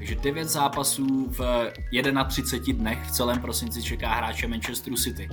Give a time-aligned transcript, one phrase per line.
[0.00, 1.72] Takže 9 zápasů v
[2.28, 5.28] 31 dnech v celém prosinci čeká hráče Manchesteru City.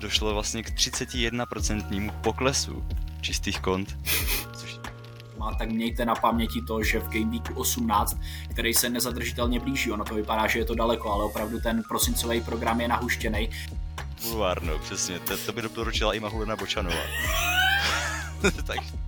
[0.00, 2.84] Došlo vlastně k 31% poklesu
[3.20, 3.98] čistých kont.
[4.56, 4.78] Což...
[5.38, 8.18] Má, tak mějte na paměti to, že v Game Weeku 18,
[8.50, 12.40] který se nezadržitelně blíží, ono to vypadá, že je to daleko, ale opravdu ten prosincový
[12.40, 13.50] program je nahuštěný.
[14.22, 17.02] Bulvárno, přesně, to, to by doporučila i Mahulena Bočanová.
[18.66, 19.07] tak.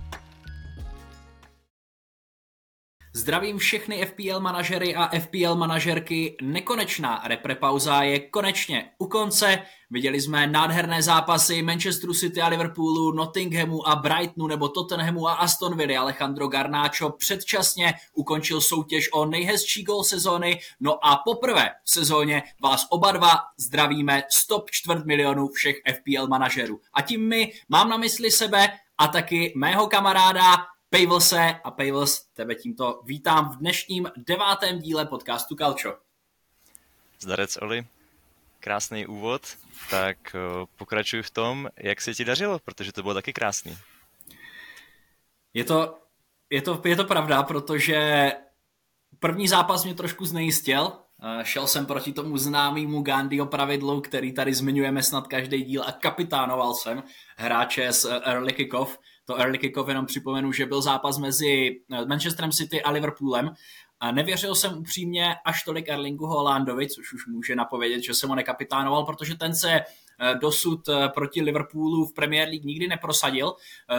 [3.13, 6.37] Zdravím všechny FPL manažery a FPL manažerky.
[6.41, 9.59] Nekonečná reprepauza je konečně u konce.
[9.89, 15.77] Viděli jsme nádherné zápasy Manchesteru City a Liverpoolu, Nottinghamu a Brightonu nebo Tottenhamu a Aston
[15.77, 16.01] Villa.
[16.01, 20.59] Alejandro Garnáčo předčasně ukončil soutěž o nejhezčí gol sezóny.
[20.79, 26.79] No a poprvé v sezóně vás oba dva zdravíme stop čtvrt milionů všech FPL manažerů.
[26.93, 30.57] A tím my mám na mysli sebe a taky mého kamaráda
[30.93, 35.97] Pejvlse a Pejvls, tebe tímto vítám v dnešním devátém díle podcastu Kalčo.
[37.19, 37.87] Zdarec Oli,
[38.59, 39.41] krásný úvod,
[39.89, 40.39] tak eh,
[40.77, 43.77] pokračuj v tom, jak se ti dařilo, protože to bylo taky krásný.
[45.53, 45.97] Je to,
[46.49, 48.31] je to, je to pravda, protože
[49.19, 50.91] první zápas mě trošku znejistil,
[51.23, 55.91] eh, Šel jsem proti tomu známému Gandhiho pravidlu, který tady zmiňujeme snad každý díl a
[55.91, 57.03] kapitánoval jsem
[57.37, 58.97] hráče z Early Kickoff,
[59.31, 63.53] to early kickoff jenom připomenu, že byl zápas mezi eh, Manchesterem City a Liverpoolem
[63.99, 68.35] a nevěřil jsem upřímně až tolik Erlingu Holandovi, což už může napovědět, že jsem ho
[68.35, 73.55] nekapitánoval, protože ten se eh, dosud eh, proti Liverpoolu v Premier League nikdy neprosadil.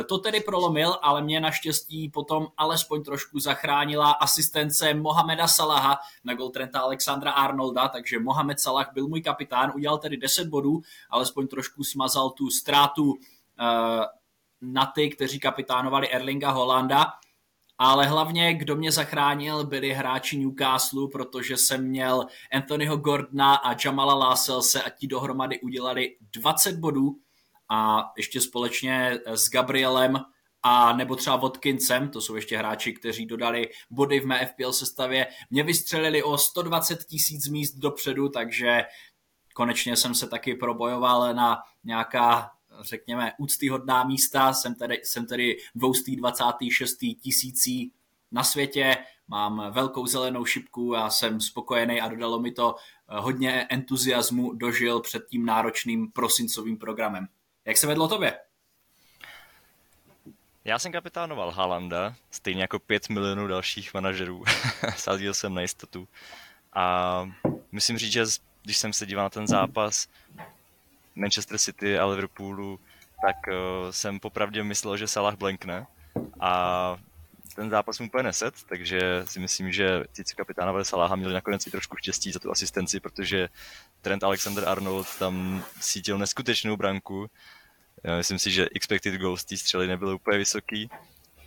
[0.08, 6.50] To tedy prolomil, ale mě naštěstí potom alespoň trošku zachránila asistence Mohameda Salaha na gol
[6.50, 11.84] Trenta Alexandra Arnolda, takže Mohamed Salah byl můj kapitán, udělal tedy 10 bodů, alespoň trošku
[11.84, 13.14] smazal tu ztrátu
[14.62, 17.06] na ty, kteří kapitánovali Erlinga Holanda,
[17.78, 24.14] ale hlavně, kdo mě zachránil, byli hráči Newcastle, protože jsem měl Anthonyho Gordona a Jamala
[24.14, 27.17] Lasselse a ti dohromady udělali 20 bodů
[27.68, 30.18] a ještě společně s Gabrielem
[30.62, 35.27] a nebo třeba Watkinsem, to jsou ještě hráči, kteří dodali body v mé FPL sestavě,
[35.51, 38.84] mě vystřelili o 120 tisíc míst dopředu, takže
[39.55, 42.51] konečně jsem se taky probojoval na nějaká
[42.83, 44.53] řekněme, úctyhodná místa.
[44.53, 46.98] Jsem tedy, jsem tedy 226.
[47.23, 47.93] tisící
[48.33, 48.97] na světě,
[49.29, 55.01] mám velkou zelenou šipku a jsem spokojený a dodalo mi to eh, hodně entuziasmu dožil
[55.01, 57.27] před tím náročným prosincovým programem.
[57.65, 58.39] Jak se vedlo tobě?
[60.64, 64.45] Já jsem kapitánoval Halanda, stejně jako 5 milionů dalších manažerů.
[64.97, 66.09] Sázil jsem na jistotu.
[66.73, 67.25] A
[67.73, 68.25] musím říct, že
[68.63, 70.09] když jsem se díval na ten zápas,
[71.14, 72.80] Manchester City a Liverpoolu,
[73.27, 75.86] tak uh, jsem popravdě myslel, že Salah blankne
[76.40, 76.96] a
[77.55, 81.67] ten zápas mu úplně neset, takže si myslím, že ti, co kapitánové Salaha měli nakonec
[81.67, 83.48] i trošku štěstí za tu asistenci, protože
[84.01, 87.30] Trent Alexander-Arnold tam sítil neskutečnou branku.
[88.17, 90.90] Myslím si, že expected goals té střely nebyly úplně vysoký.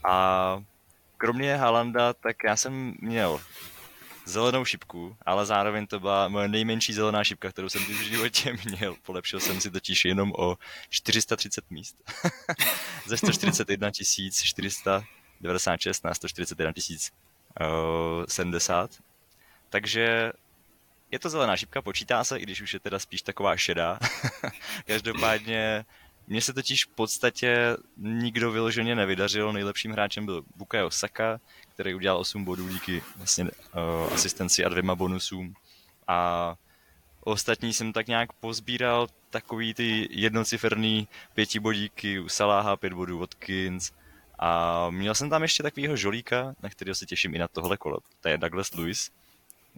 [0.04, 0.64] A
[1.18, 3.42] kromě Halanda, tak já jsem měl
[4.26, 8.96] zelenou šipku, ale zároveň to byla moje nejmenší zelená šipka, kterou jsem v životě měl.
[9.06, 10.58] Polepšil jsem si totiž jenom o
[10.90, 12.12] 430 míst.
[13.06, 16.74] Ze 141 496 na 141
[18.28, 18.92] 070.
[19.70, 20.32] Takže
[21.12, 24.00] je to zelená šipka, počítá se, i když už je teda spíš taková šedá.
[24.88, 25.86] Každopádně
[26.28, 29.54] mně se totiž v podstatě nikdo vyloženě nevydařil.
[29.54, 31.40] Nejlepším hráčem byl Bukayo Saka,
[31.74, 35.54] který udělal 8 bodů díky vlastně, uh, asistenci a dvěma bonusům.
[36.08, 36.56] A
[37.20, 43.92] ostatní jsem tak nějak pozbíral takový ty jednociferný pětibodíky u Saláha, pět bodů Watkins,
[44.40, 47.98] a měl jsem tam ještě takového žolíka, na kterého se těším i na tohle kolo.
[48.22, 49.12] To je Douglas Lewis,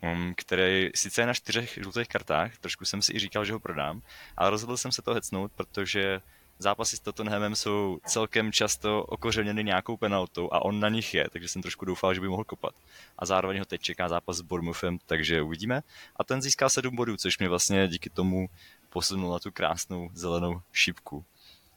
[0.03, 3.59] um, který sice je na čtyřech žlutých kartách, trošku jsem si i říkal, že ho
[3.59, 4.01] prodám,
[4.37, 6.21] ale rozhodl jsem se to hecnout, protože
[6.59, 11.47] zápasy s Tottenhamem jsou celkem často okořeněny nějakou penaltou a on na nich je, takže
[11.47, 12.75] jsem trošku doufal, že by mohl kopat.
[13.19, 15.83] A zároveň ho teď čeká zápas s Bournemouthem, takže uvidíme.
[16.15, 18.49] A ten získá 7 bodů, což mě vlastně díky tomu
[18.89, 21.25] posunul na tu krásnou zelenou šipku.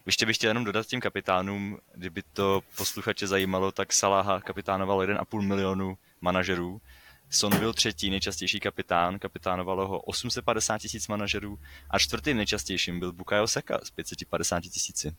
[0.07, 5.43] Ještě bych chtěl jenom dodat těm kapitánům, kdyby to posluchače zajímalo, tak Salaha kapitánoval 1,5
[5.43, 6.81] milionu manažerů,
[7.31, 11.59] Son byl třetí nejčastější kapitán, kapitánovalo ho 850 tisíc manažerů
[11.91, 15.15] a čtvrtým nejčastějším byl Bukayo Saka s 550 tisíci.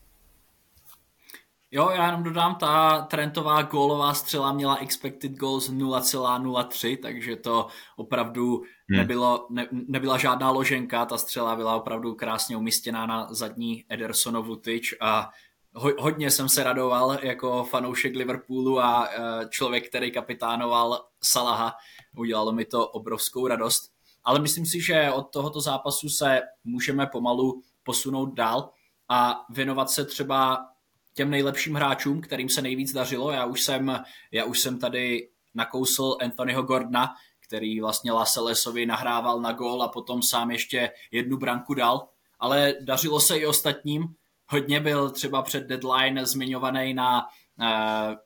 [1.73, 8.55] Jo, já jenom dodám, ta Trentová gólová střela měla expected goals 0,03, takže to opravdu
[8.57, 8.97] hmm.
[8.97, 14.95] nebylo, ne, nebyla žádná loženka, ta střela byla opravdu krásně umístěná na zadní Edersonovu tyč
[15.01, 15.29] a
[15.73, 19.09] ho, hodně jsem se radoval jako fanoušek Liverpoolu a
[19.49, 21.73] člověk, který kapitánoval Salaha.
[22.17, 23.91] Udělalo mi to obrovskou radost.
[24.23, 28.69] Ale myslím si, že od tohoto zápasu se můžeme pomalu posunout dál
[29.09, 30.65] a věnovat se třeba
[31.13, 33.31] těm nejlepším hráčům, kterým se nejvíc dařilo.
[33.31, 39.51] Já už jsem, já už jsem tady nakousl Anthonyho Gordona, který vlastně Laselesovi nahrával na
[39.51, 42.07] gól a potom sám ještě jednu branku dal.
[42.39, 44.03] Ale dařilo se i ostatním.
[44.47, 47.27] Hodně byl třeba před deadline zmiňovaný na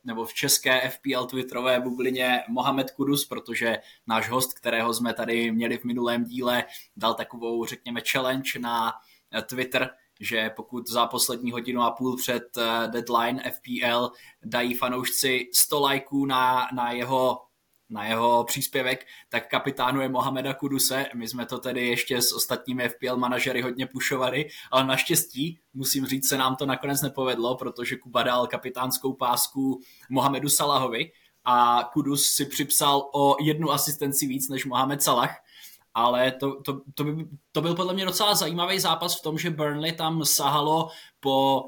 [0.04, 5.78] nebo v české FPL twitterové bublině Mohamed Kudus, protože náš host, kterého jsme tady měli
[5.78, 6.64] v minulém díle,
[6.96, 8.92] dal takovou, řekněme, challenge na
[9.46, 9.90] Twitter,
[10.20, 14.10] že pokud za poslední hodinu a půl před eh, deadline FPL
[14.44, 17.45] dají fanoušci 100 lajků na, na jeho
[17.90, 21.06] na jeho příspěvek, tak kapitánu je Mohameda Kuduse.
[21.14, 26.28] My jsme to tedy ještě s ostatními FPL manažery hodně pušovali, ale naštěstí, musím říct,
[26.28, 29.80] se nám to nakonec nepovedlo, protože Kuba dal kapitánskou pásku
[30.10, 31.12] Mohamedu Salahovi
[31.44, 35.36] a Kudus si připsal o jednu asistenci víc než Mohamed Salah,
[35.94, 39.50] ale to, to, to, by, to byl podle mě docela zajímavý zápas v tom, že
[39.50, 40.88] Burnley tam sahalo
[41.20, 41.64] po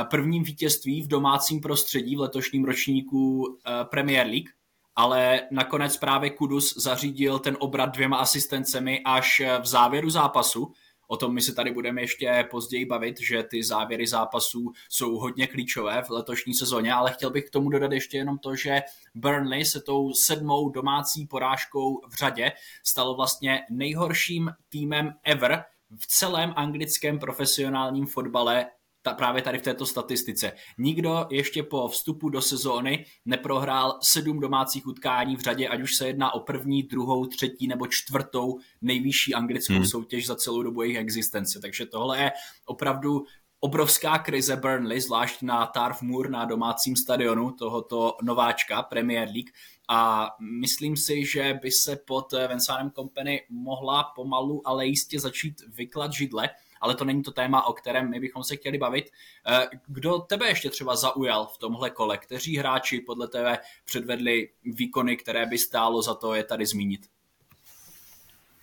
[0.00, 4.50] eh, prvním vítězství v domácím prostředí v letošním ročníku eh, Premier League,
[4.96, 10.72] ale nakonec právě Kudus zařídil ten obrat dvěma asistencemi až eh, v závěru zápasu,
[11.08, 15.46] O tom my se tady budeme ještě později bavit, že ty závěry zápasů jsou hodně
[15.46, 18.80] klíčové v letošní sezóně, ale chtěl bych k tomu dodat ještě jenom to, že
[19.14, 22.52] Burnley se tou sedmou domácí porážkou v řadě
[22.84, 25.64] stalo vlastně nejhorším týmem ever
[25.98, 28.66] v celém anglickém profesionálním fotbale
[29.06, 30.52] ta, právě tady v této statistice.
[30.78, 36.06] Nikdo ještě po vstupu do sezóny neprohrál sedm domácích utkání v řadě, ať už se
[36.06, 39.84] jedná o první, druhou, třetí nebo čtvrtou nejvyšší anglickou hmm.
[39.84, 41.60] soutěž za celou dobu jejich existence.
[41.60, 42.32] Takže tohle je
[42.64, 43.24] opravdu
[43.60, 49.50] obrovská krize Burnley, zvlášť na Tarf Moor na domácím stadionu tohoto nováčka Premier League
[49.88, 50.30] a
[50.60, 56.48] myslím si, že by se pod Vincent Company mohla pomalu, ale jistě začít vyklat židle,
[56.86, 59.10] ale to není to téma, o kterém my bychom se chtěli bavit.
[59.46, 62.18] Eh, kdo tebe ještě třeba zaujal v tomhle kole?
[62.18, 67.06] Kteří hráči podle tebe předvedli výkony, které by stálo za to je tady zmínit?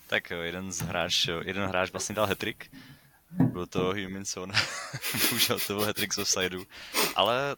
[0.07, 2.71] Tak jeden z hráč, jeden hráč vlastně dal hetrik,
[3.31, 4.51] byl to Huminson,
[5.13, 6.65] bohužel to byl hetrik z offsideu,
[7.15, 7.55] ale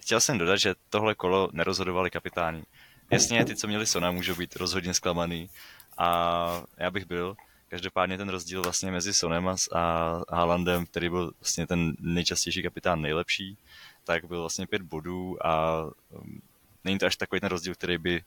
[0.00, 2.62] chtěl jsem dodat, že tohle kolo nerozhodovali kapitáni.
[3.10, 5.50] Jasně, ty, co měli Sona, můžou být rozhodně zklamaný
[5.98, 7.36] a já bych byl,
[7.68, 13.58] Každopádně ten rozdíl vlastně mezi Sonem a Haalandem, který byl vlastně ten nejčastější kapitán nejlepší,
[14.04, 16.42] tak byl vlastně pět bodů a um,
[16.84, 18.22] není to až takový ten rozdíl, který by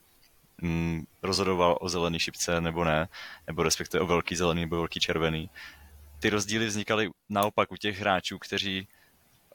[0.62, 3.07] um, rozhodoval o zelený šipce nebo ne,
[3.47, 5.50] nebo respektive o velký zelený nebo velký červený.
[6.19, 8.88] Ty rozdíly vznikaly naopak u těch hráčů, kteří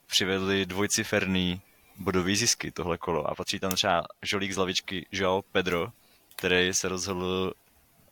[0.06, 1.62] přivedli dvojciferný
[1.96, 5.92] bodový zisky tohle kolo a patří tam třeba žolík z lavičky Joao Pedro,
[6.36, 7.52] který se rozhodl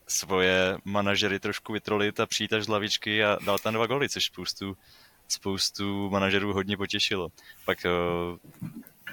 [0.08, 4.24] svoje manažery trošku vytrolit a přijít až z lavičky a dal tam dva goly, což
[4.24, 4.76] spoustu,
[5.28, 7.28] spoustu manažerů hodně potěšilo.
[7.64, 8.38] Pak uh,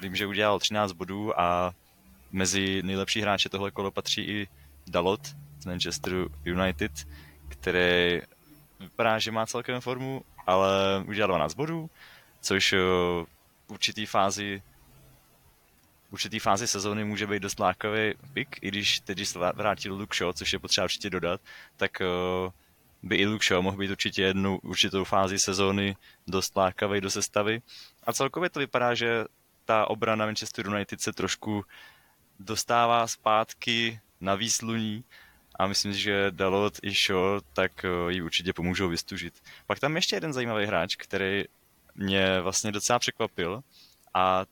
[0.02, 1.74] vím, že udělal 13 bodů a
[2.32, 4.48] mezi nejlepší hráče tohle kolo patří i
[4.86, 5.20] Dalot
[5.60, 6.92] z Manchesteru United,
[7.48, 8.20] který
[8.80, 11.90] vypadá, že má celkem formu, ale udělal 12 bodů,
[12.40, 14.62] což uh, v určitý fázi
[16.10, 20.32] určitý fázi sezóny může být dost lákavý pick, i když teď, se vrátil Luke Shaw,
[20.32, 21.40] což je potřeba určitě dodat,
[21.76, 22.52] tak uh,
[23.02, 25.96] by i Luke Shaw mohl být určitě jednu určitou fázi sezóny
[26.26, 27.62] dost lákavý do sestavy.
[28.04, 29.24] A celkově to vypadá, že
[29.64, 31.64] ta obrana Manchester United se trošku
[32.38, 35.04] dostává zpátky na výsluní
[35.58, 39.34] a myslím si, že Dalot i Shaw tak uh, ji určitě pomůžou vystužit.
[39.66, 41.44] Pak tam ještě jeden zajímavý hráč, který
[41.94, 43.62] mě vlastně docela překvapil
[44.14, 44.44] a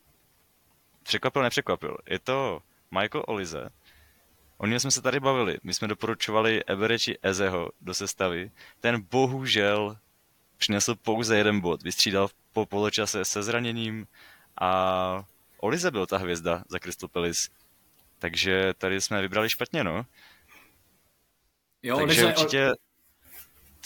[1.08, 1.96] překvapil, nepřekvapil.
[2.06, 3.68] Je to Michael Olize.
[4.58, 5.58] O něm jsme se tady bavili.
[5.62, 8.50] My jsme doporučovali Evereči Ezeho do sestavy.
[8.80, 9.96] Ten bohužel
[10.56, 11.82] přinesl pouze jeden bod.
[11.82, 14.06] Vystřídal po poločase se zraněním
[14.60, 15.24] a
[15.60, 17.50] Olize byl ta hvězda za Crystal Palace.
[18.18, 20.06] Takže tady jsme vybrali špatně, no.
[21.82, 22.70] Jo, Takže Olize, určitě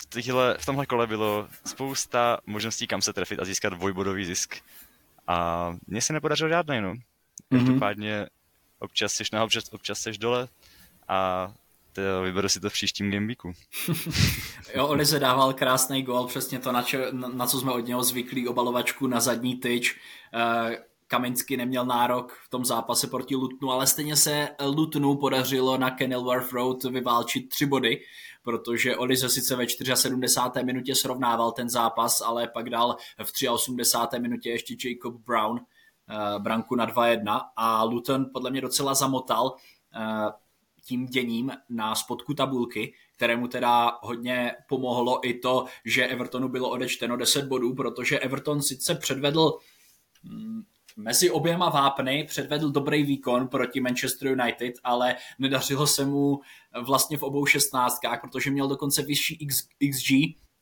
[0.01, 4.57] v, tyhle, v tomhle kole bylo spousta možností, kam se trefit a získat dvojbodový zisk.
[5.27, 6.95] A mně se nepodařilo žádný, no.
[7.51, 7.61] Mhm.
[7.67, 8.27] Každopádně
[8.79, 10.49] občas jsi nahoře, občas, jsi dole
[11.09, 11.53] a
[11.93, 13.53] to vyberu si to v příštím gameweeku.
[14.75, 18.03] jo, Olize dával krásný gol, přesně to, na, čo, na, na co jsme od něho
[18.03, 19.99] zvyklí, obalovačku na zadní tyč.
[20.35, 25.91] Eh, Kaminsky neměl nárok v tom zápase proti Lutnu, ale stejně se Lutnu podařilo na
[25.91, 28.01] Kenilworth Road vyválčit tři body,
[28.43, 30.65] protože Olize sice ve 74.
[30.65, 34.21] minutě srovnával ten zápas, ale pak dal v 83.
[34.21, 35.61] minutě ještě Jacob Brown
[36.39, 40.31] branku na 2-1 a Luton podle mě docela zamotal uh,
[40.85, 47.17] tím děním na spodku tabulky, kterému teda hodně pomohlo i to, že Evertonu bylo odečteno
[47.17, 49.59] 10 bodů, protože Everton sice předvedl
[50.23, 50.63] mm,
[50.97, 56.41] mezi oběma vápny předvedl dobrý výkon proti Manchester United, ale nedařilo se mu
[56.83, 60.11] vlastně v obou šestnáctkách, protože měl dokonce vyšší XG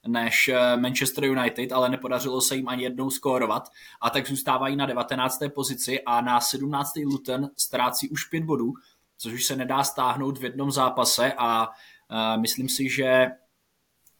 [0.06, 3.68] než eh, Manchester United, ale nepodařilo se jim ani jednou skórovat
[4.00, 5.38] a tak zůstávají na 19.
[5.54, 6.96] pozici a na 17.
[6.96, 8.72] Luton ztrácí už 5 bodů,
[9.18, 13.26] což už se nedá stáhnout v jednom zápase a uh, myslím si, že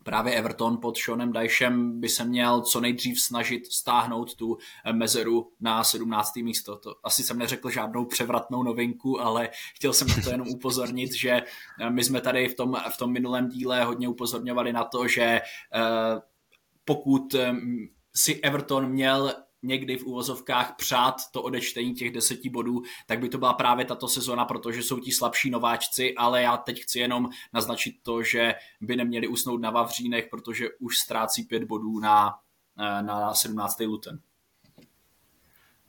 [0.04, 4.58] právě Everton pod Seanem Dyshem by se měl co nejdřív snažit stáhnout tu
[4.92, 6.36] mezeru na 17.
[6.36, 6.76] místo.
[6.76, 11.42] To asi jsem neřekl žádnou převratnou novinku, ale chtěl jsem to jenom upozornit, že
[11.88, 15.40] my jsme tady v tom, v tom minulém díle hodně upozorňovali na to, že eh,
[16.84, 17.54] pokud eh,
[18.14, 23.38] si Everton měl někdy v úvozovkách přát to odečtení těch deseti bodů, tak by to
[23.38, 27.94] byla právě tato sezona, protože jsou ti slabší nováčci, ale já teď chci jenom naznačit
[28.02, 32.38] to, že by neměli usnout na Vavřínech, protože už ztrácí pět bodů na,
[32.78, 33.86] eh, na 17.
[33.86, 34.18] Luton.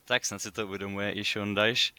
[0.06, 1.94] Tak snad si to uvědomuje i Sean Dyche.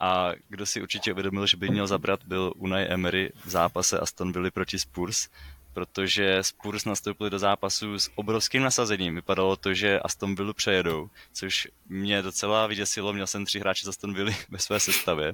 [0.00, 4.32] A kdo si určitě uvědomil, že by měl zabrat, byl Unai Emery v zápase Aston
[4.32, 5.28] Villa proti Spurs,
[5.76, 9.14] protože Spurs nastoupili do zápasu s obrovským nasazením.
[9.14, 13.12] Vypadalo to, že Aston Villa přejedou, což mě docela vyděsilo.
[13.12, 15.32] Měl jsem tři hráče z Aston Villa ve své sestavě.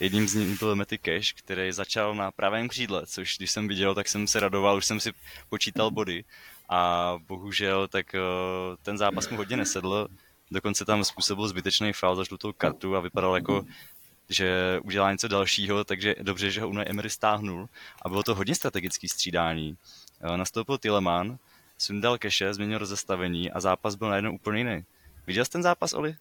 [0.00, 3.94] Jedním z nich byl Matty Cash, který začal na pravém křídle, což když jsem viděl,
[3.94, 5.12] tak jsem se radoval, už jsem si
[5.48, 6.24] počítal body
[6.68, 8.20] a bohužel tak eh,
[8.82, 10.08] ten zápas mu hodně nesedl.
[10.50, 13.64] Dokonce tam způsobil zbytečný faul za žlutou kartu a vypadal jako
[14.30, 17.68] že udělá něco dalšího, takže dobře, že ho Unai Emery stáhnul
[18.02, 19.76] a bylo to hodně strategický střídání.
[20.20, 21.38] Eh, nastoupil Tileman,
[21.78, 24.84] sundal keše, změnil rozestavení a zápas byl najednou úplně jiný.
[25.26, 26.16] Viděl jsi ten zápas, Oli?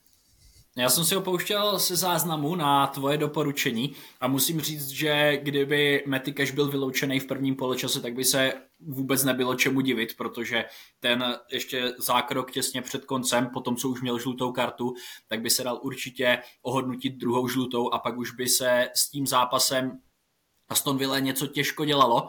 [0.78, 6.04] Já jsem si ho pouštěl se záznamu na tvoje doporučení a musím říct, že kdyby
[6.08, 10.66] Matty Cash byl vyloučený v prvním poločase, tak by se vůbec nebylo čemu divit, protože
[11.00, 14.94] ten ještě zákrok těsně před koncem, po tom, co už měl žlutou kartu,
[15.28, 19.28] tak by se dal určitě ohodnotit druhou žlutou a pak už by se s tím
[19.28, 20.00] zápasem
[20.70, 22.28] Aston Villa něco těžko dělalo,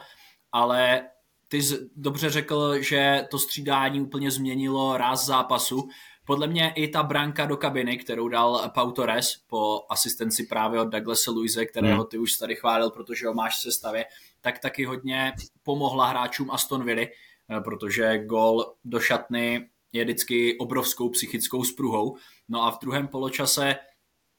[0.53, 1.09] ale
[1.49, 5.89] ty jsi dobře řekl, že to střídání úplně změnilo ráz zápasu
[6.31, 10.85] podle mě i ta branka do kabiny, kterou dal Pau Torres po asistenci právě od
[10.85, 12.07] Douglasa Luise, kterého hmm.
[12.07, 14.07] ty už tady chválil, protože ho máš v sestavě,
[14.41, 15.33] tak taky hodně
[15.63, 22.17] pomohla hráčům Aston Villa, eh, protože gol do šatny je vždycky obrovskou psychickou spruhou.
[22.49, 23.77] No a v druhém poločase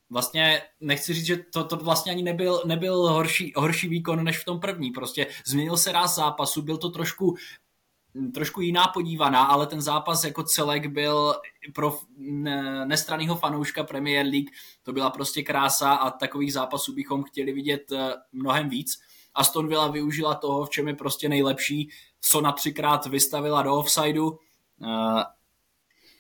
[0.10, 4.46] vlastně nechci říct, že to, to vlastně ani nebyl, nebyl horší, horší výkon než v
[4.46, 4.92] tom první.
[4.92, 7.36] Prostě změnil se ráz zápasu, byl to trošku
[8.34, 11.36] trošku jiná podívaná, ale ten zápas jako celek byl
[11.74, 12.00] pro
[12.86, 14.50] nestranného fanouška Premier League,
[14.84, 19.02] to byla prostě krása a takových zápasů bychom chtěli vidět eh, mnohem víc.
[19.34, 21.90] Aston Villa využila toho, v čem je prostě nejlepší.
[22.22, 24.40] Sona třikrát vystavila do offsideu
[24.84, 25.24] eh,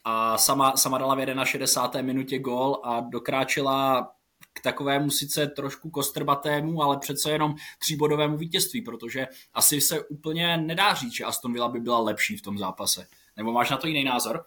[0.03, 2.13] a sama, sama dala v 61.
[2.13, 4.11] minutě gól a dokráčela
[4.53, 10.93] k takovému sice trošku kostrbatému, ale přece jenom tříbodovému vítězství, protože asi se úplně nedá
[10.93, 13.07] říct, že Aston Villa by byla lepší v tom zápase.
[13.37, 14.45] Nebo máš na to jiný názor?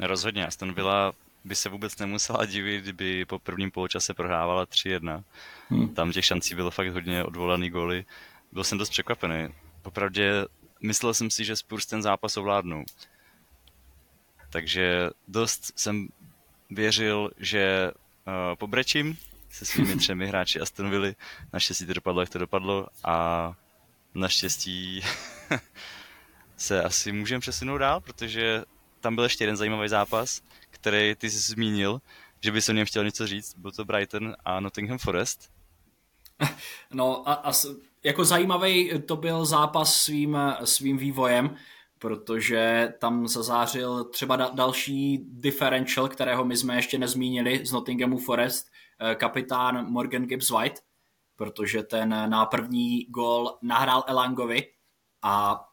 [0.00, 1.12] Rozhodně, Aston Villa
[1.44, 5.24] by se vůbec nemusela divit, kdyby po prvním poločase prohrávala 3-1.
[5.68, 5.94] Hmm.
[5.94, 8.04] Tam těch šancí bylo fakt hodně odvolaný góly.
[8.52, 9.48] Byl jsem dost překvapený.
[9.82, 10.32] Popravdě
[10.82, 12.84] myslel jsem si, že Spurs ten zápas ovládnou.
[14.50, 16.08] Takže dost jsem
[16.70, 17.90] věřil, že
[18.54, 19.18] pobrečím
[19.50, 21.14] se svými třemi hráči Aston Villa.
[21.52, 23.52] Naštěstí to dopadlo, jak to dopadlo a
[24.14, 25.00] naštěstí
[26.56, 28.64] se asi můžeme přesunout dál, protože
[29.00, 32.00] tam byl ještě jeden zajímavý zápas, který ty jsi zmínil,
[32.40, 33.54] že by se o něm chtěl něco říct.
[33.54, 35.50] Byl to Brighton a Nottingham Forest.
[36.92, 37.52] No a, a
[38.02, 41.56] jako zajímavý to byl zápas svým, svým vývojem,
[42.00, 48.66] protože tam zazářil třeba da, další differential, kterého my jsme ještě nezmínili z Nottinghamu Forest,
[49.00, 50.80] eh, kapitán Morgan Gibbs White,
[51.36, 54.66] protože ten na první gol nahrál Elangovi
[55.22, 55.64] a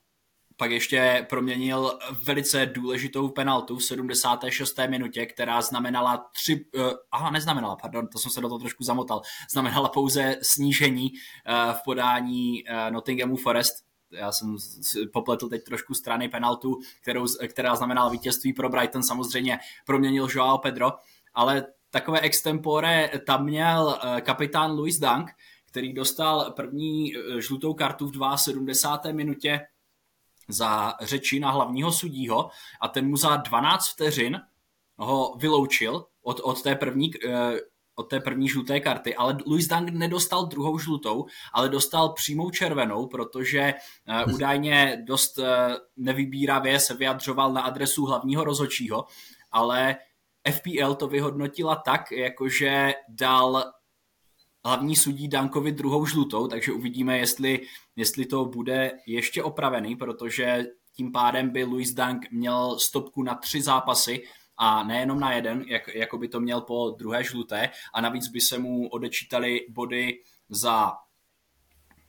[0.57, 4.88] pak ještě proměnil velice důležitou penaltu v 76.
[4.88, 9.22] minutě, která znamenala tři, uh, aha, neznamenala, pardon, to jsem se do toho trošku zamotal,
[9.51, 14.58] znamenala pouze snížení uh, v podání uh, Nottinghamu Forest, já jsem
[15.14, 20.92] popletl teď trošku strany penaltu, kterou, která znamenala vítězství pro Brighton, samozřejmě proměnil Joao Pedro,
[21.34, 25.32] ale takové extempore tam měl eh, kapitán Louis Dunk,
[25.66, 29.14] který dostal první eh, žlutou kartu v 72.
[29.14, 29.60] minutě
[30.48, 32.50] za řeči na hlavního sudího
[32.82, 34.42] a ten mu za 12 vteřin
[34.98, 37.58] ho vyloučil od, od té první eh,
[38.00, 43.08] od té první žluté karty, ale Louis Dunk nedostal druhou žlutou, ale dostal přímou červenou,
[43.08, 43.74] protože
[44.27, 45.46] uh, údajně dost uh,
[45.98, 49.06] nevybíravě se vyjadřoval na adresu hlavního rozhodčího,
[49.51, 49.96] ale
[50.51, 53.63] FPL to vyhodnotila tak, jakože dal
[54.66, 57.60] hlavní sudí Dankovi druhou žlutou, takže uvidíme, jestli,
[57.96, 63.62] jestli to bude ještě opravený, protože tím pádem by Louis Dank měl stopku na tři
[63.62, 64.24] zápasy
[64.58, 67.70] a nejenom na jeden, jak, jako by to měl po druhé žluté.
[67.94, 70.94] A navíc by se mu odečítali body za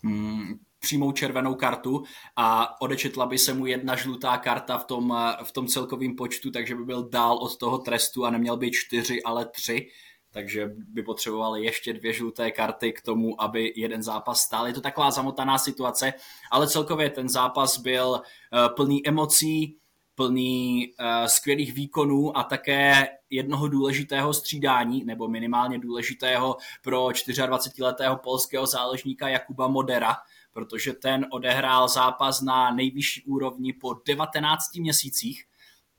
[0.04, 2.02] hmm, přímou červenou kartu.
[2.36, 6.74] A odečetla by se mu jedna žlutá karta v tom, v tom celkovém počtu, takže
[6.74, 9.88] by byl dál od toho trestu a neměl by čtyři, ale tři.
[10.30, 14.66] Takže by potřebovali ještě dvě žluté karty k tomu, aby jeden zápas stál.
[14.66, 16.12] Je to taková zamotaná situace,
[16.50, 19.78] ale celkově ten zápas byl eh, plný emocí,
[20.18, 28.66] plný uh, skvělých výkonů a také jednoho důležitého střídání, nebo minimálně důležitého pro 24-letého polského
[28.66, 30.16] záložníka Jakuba Modera,
[30.52, 35.44] protože ten odehrál zápas na nejvyšší úrovni po 19 měsících.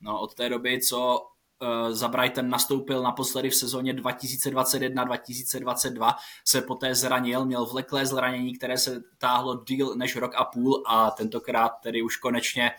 [0.00, 1.30] No, od té doby, co
[1.62, 8.78] Eh, za Brighton nastoupil naposledy v sezóně 2021-2022, se poté zranil, měl vleklé zranění, které
[8.78, 12.70] se táhlo díl než rok a půl a tentokrát tedy už konečně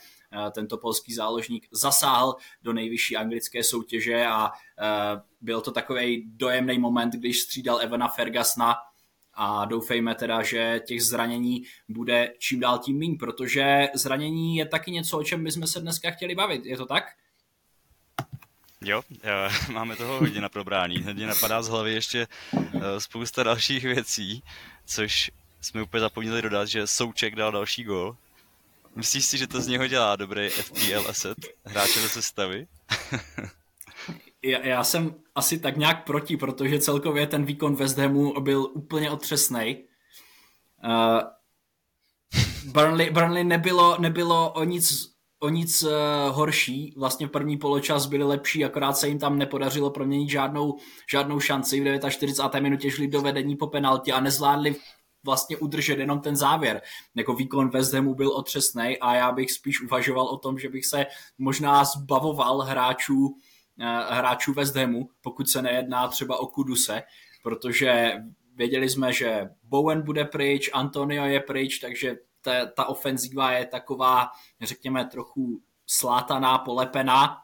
[0.52, 7.14] tento polský záložník zasáhl do nejvyšší anglické soutěže a eh, byl to takový dojemný moment,
[7.14, 8.76] když střídal Evana Fergasna
[9.34, 14.92] a doufejme teda, že těch zranění bude čím dál tím méně, protože zranění je taky
[14.92, 16.66] něco, o čem bychom se dneska chtěli bavit.
[16.66, 17.04] Je to tak?
[18.82, 19.02] Jo,
[19.72, 21.04] máme toho hodně na probrání.
[21.04, 24.44] Hodně napadá z hlavy ještě eh, spousta dalších věcí,
[24.86, 28.16] což jsme úplně zapomněli dodat, že Souček dal další gol.
[28.96, 32.68] Myslíš si, že to z něho dělá dobrý FPL asset, hráče do sestavy?
[34.44, 39.12] já, já jsem asi tak nějak proti, protože celkově ten výkon West Hamu byl úplně
[39.12, 39.84] otřesný.
[40.84, 41.22] Uh,
[42.72, 45.12] Burnley, Burnley nebylo, nebylo o nic
[45.44, 45.92] o nic uh,
[46.32, 46.94] horší.
[46.98, 50.78] Vlastně první poločas byli lepší, akorát se jim tam nepodařilo proměnit žádnou,
[51.12, 51.82] žádnou šanci.
[51.82, 52.64] V 49.
[52.64, 54.76] minutě šli do vedení po penaltě a nezvládli
[55.24, 56.82] vlastně udržet jenom ten závěr.
[57.16, 60.86] Jako výkon West Hamu byl otřesný a já bych spíš uvažoval o tom, že bych
[60.86, 61.06] se
[61.38, 63.36] možná zbavoval hráčů, uh,
[64.10, 67.04] hráčů West Hamu, pokud se nejedná třeba o Kuduse,
[67.44, 68.14] protože
[68.56, 74.30] věděli jsme, že Bowen bude pryč, Antonio je pryč, takže ta, ta ofenzíva je taková,
[74.62, 77.38] řekněme, trochu slátaná, polepená,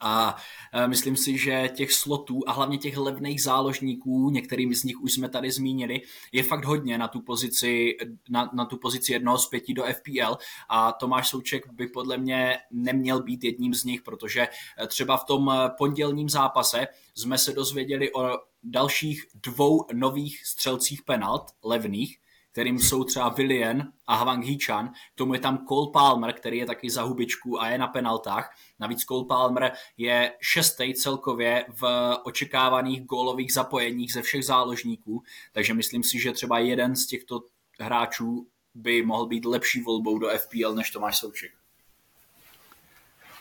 [0.00, 0.36] a
[0.72, 5.12] e, myslím si, že těch slotů a hlavně těch levných záložníků, některými z nich už
[5.12, 6.00] jsme tady zmínili,
[6.32, 7.96] je fakt hodně na tu pozici,
[8.30, 10.36] na, na tu pozici jednoho z pěti do FPL
[10.68, 15.24] a Tomáš Souček by podle mě neměl být jedním z nich, protože e, třeba v
[15.24, 22.18] tom pondělním zápase jsme se dozvěděli o dalších dvou nových střelcích penalt levných,
[22.52, 24.88] kterým jsou třeba Willian a Hwang Hee-chan.
[24.88, 28.56] K tomu je tam Cole Palmer, který je taky za hubičku a je na penaltách.
[28.78, 36.02] Navíc Cole Palmer je šestý celkově v očekávaných gólových zapojeních ze všech záložníků, takže myslím
[36.02, 37.40] si, že třeba jeden z těchto
[37.80, 41.61] hráčů by mohl být lepší volbou do FPL než Tomáš Souček.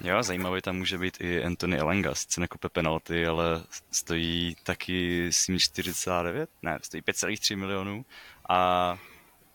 [0.03, 5.57] Jo, zajímavý tam může být i Anthony Elanga, sice nekope penalty, ale stojí taky s
[5.57, 8.05] 49, ne, stojí 5,3 milionů
[8.49, 8.97] a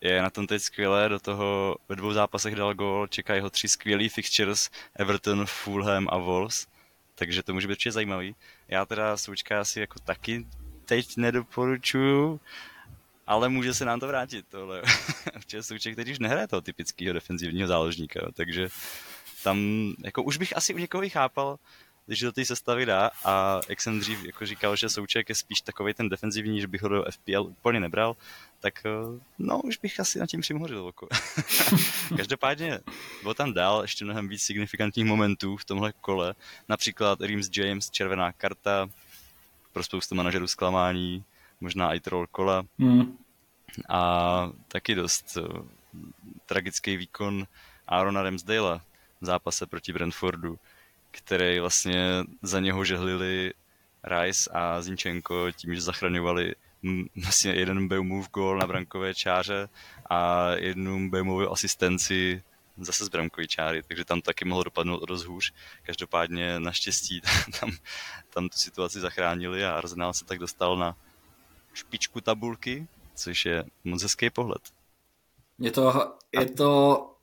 [0.00, 3.68] je na tom teď skvěle, do toho ve dvou zápasech dal gól, čekají ho tři
[3.68, 6.66] skvělý fixtures, Everton, Fulham a Wolves,
[7.14, 8.34] takže to může být určitě zajímavý.
[8.68, 10.46] Já teda Součka asi jako taky
[10.84, 12.40] teď nedoporučuju,
[13.26, 14.82] ale může se nám to vrátit tohle.
[15.38, 18.68] Včera Souček teď už nehraje toho typického defenzivního záložníka, takže
[19.44, 19.58] tam
[20.04, 21.58] jako už bych asi u někoho chápal,
[22.06, 25.60] když do té sestavy dá a jak jsem dřív jako říkal, že Souček je spíš
[25.60, 28.16] takový ten defenzivní, že bych ho do FPL úplně nebral,
[28.60, 31.08] tak eh, no už bych asi na tím přimhořil oko.
[32.16, 32.80] Každopádně
[33.22, 36.34] bylo tam dál ještě mnohem víc signifikantních momentů v tomhle kole,
[36.68, 38.88] například Reams James, červená karta,
[39.72, 41.24] pro spoustu manažerů zklamání,
[41.60, 42.64] možná i troll kola.
[42.78, 43.18] Mm.
[43.88, 45.66] A taky dost uh,
[46.46, 47.46] tragický výkon
[47.88, 48.80] Aarona Ramsdale
[49.20, 50.58] zápase proti Brentfordu,
[51.10, 53.52] který vlastně za něho žehlili
[54.04, 56.54] Rice a Zinčenko tím, že zachraňovali
[57.22, 59.68] vlastně jeden move goal na brankové čáře
[60.10, 62.42] a jednu Beumovou asistenci
[62.80, 65.52] zase z bramkové čáry, takže tam taky mohlo dopadnout o dost hůř.
[65.82, 67.20] Každopádně naštěstí
[67.60, 67.70] tam,
[68.30, 70.96] tam tu situaci zachránili a Arsenal se tak dostal na
[71.74, 74.62] špičku tabulky, což je moc hezký pohled.
[75.58, 77.15] Je to, je to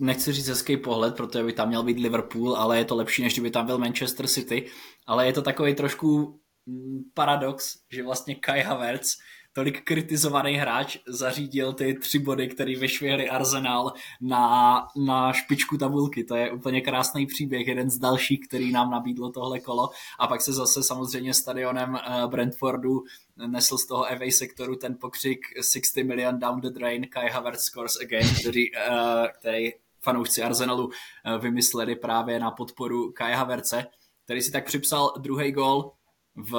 [0.00, 3.32] nechci říct hezký pohled, protože by tam měl být Liverpool, ale je to lepší, než
[3.32, 4.66] kdyby tam byl Manchester City,
[5.06, 9.16] ale je to takový trošku mm, paradox, že vlastně Kai Havertz
[9.52, 16.24] tolik kritizovaný hráč zařídil ty tři body, který vyšvihli Arsenal na, na špičku tabulky.
[16.24, 19.90] To je úplně krásný příběh, jeden z dalších, který nám nabídlo tohle kolo.
[20.18, 23.02] A pak se zase samozřejmě stadionem eh, Brentfordu
[23.46, 25.40] nesl z toho away sektoru ten pokřik
[25.72, 30.92] 60 million down the drain, Kai Havertz scores again, který, uh, který fanoušci Arsenalu uh,
[31.38, 33.86] vymysleli právě na podporu Kai Havertze,
[34.24, 35.92] který si tak připsal druhý gol
[36.36, 36.54] v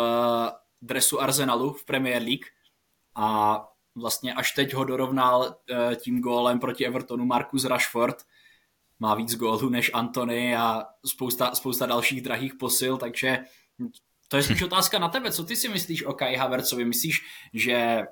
[0.82, 2.46] dresu Arsenalu v Premier League
[3.16, 3.60] a
[3.96, 8.16] vlastně až teď ho dorovnal uh, tím gólem proti Evertonu Marcus Rashford,
[9.00, 13.40] má víc gólů než Antony a spousta, spousta dalších drahých posil, takže
[14.28, 15.32] to je spíš otázka na tebe.
[15.32, 16.86] Co ty si myslíš o Kai Havertzovi?
[16.86, 17.22] Myslíš,
[17.54, 18.04] že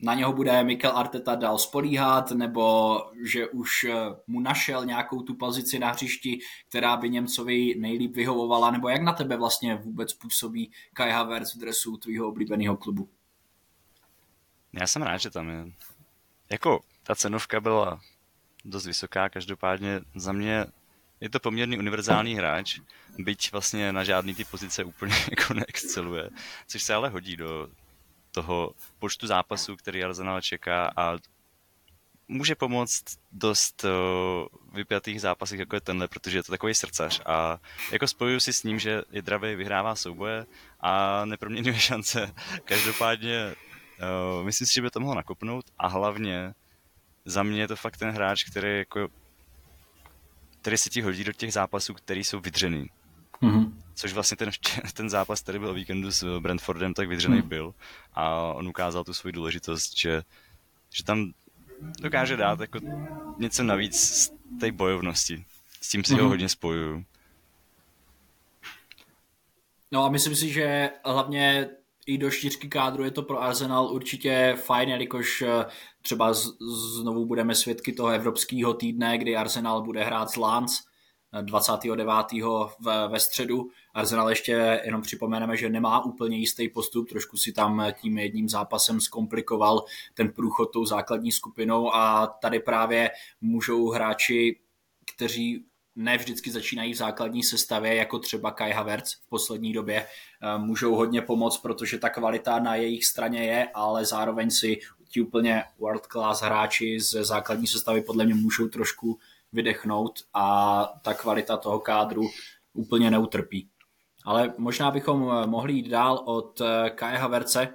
[0.00, 3.94] na něho bude Mikel Arteta dál spolíhat, nebo že už eh,
[4.26, 9.12] mu našel nějakou tu pozici na hřišti, která by Němcovi nejlíp vyhovovala, nebo jak na
[9.12, 13.08] tebe vlastně vůbec působí Kai Havertz v dresu tvýho oblíbeného klubu?
[14.72, 15.64] Já jsem rád, že tam je.
[16.50, 18.00] Jako, ta cenovka byla
[18.64, 20.66] dost vysoká, každopádně za mě
[21.20, 22.80] je to poměrně univerzální hráč,
[23.18, 26.30] byť vlastně na žádný ty pozice úplně jako neexceluje,
[26.66, 27.68] což se ale hodí do
[28.42, 31.18] toho počtu zápasů, který Arsenal čeká a
[32.28, 33.90] může pomoct dost uh,
[34.74, 37.58] vypjatých zápasech, jako je tenhle, protože je to takový srdcař a
[37.92, 40.46] jako spojuju si s ním, že je dravý, vyhrává souboje
[40.80, 42.34] a neproměňuje šance.
[42.64, 46.54] Každopádně uh, myslím si, že by to mohlo nakopnout a hlavně
[47.24, 49.08] za mě je to fakt ten hráč, který jako
[50.60, 52.86] který se ti hodí do těch zápasů, které jsou vydřený.
[53.42, 53.72] Mm-hmm.
[53.98, 54.50] Což vlastně ten,
[54.94, 57.48] ten zápas, který byl o víkendu s Brentfordem, tak vydřený mm.
[57.48, 57.74] byl.
[58.14, 60.22] A on ukázal tu svoji důležitost, že,
[60.94, 61.32] že tam
[62.00, 62.78] dokáže dát jako
[63.38, 65.44] něco navíc z té bojovnosti.
[65.82, 66.22] S tím si mm-hmm.
[66.22, 67.04] ho hodně spojuju.
[69.92, 71.70] No a myslím si, že hlavně
[72.06, 75.64] i do čtyřky kádru je to pro Arsenal určitě fajn, jelikož eh,
[76.02, 76.32] třeba
[77.00, 80.87] znovu budeme svědky toho evropského týdne, kdy Arsenal bude hrát s Lans
[81.40, 82.32] 29.
[82.80, 83.70] V, ve středu.
[83.94, 89.00] Arsenal ještě jenom připomeneme, že nemá úplně jistý postup, trošku si tam tím jedním zápasem
[89.00, 93.10] zkomplikoval ten průchod tou základní skupinou a tady právě
[93.40, 94.60] můžou hráči,
[95.14, 95.64] kteří
[95.96, 100.94] ne vždycky začínají v základní sestavě, jako třeba Kai Havertz v poslední době, eh, můžou
[100.94, 106.06] hodně pomoct, protože ta kvalita na jejich straně je, ale zároveň si ti úplně world
[106.06, 109.18] class hráči ze základní sestavy podle mě můžou trošku
[109.52, 112.22] vydechnout a ta kvalita toho kádru
[112.72, 113.70] úplně neutrpí.
[114.24, 117.68] Ale možná bychom eh, mohli jít dál od eh, Kaja Haverce.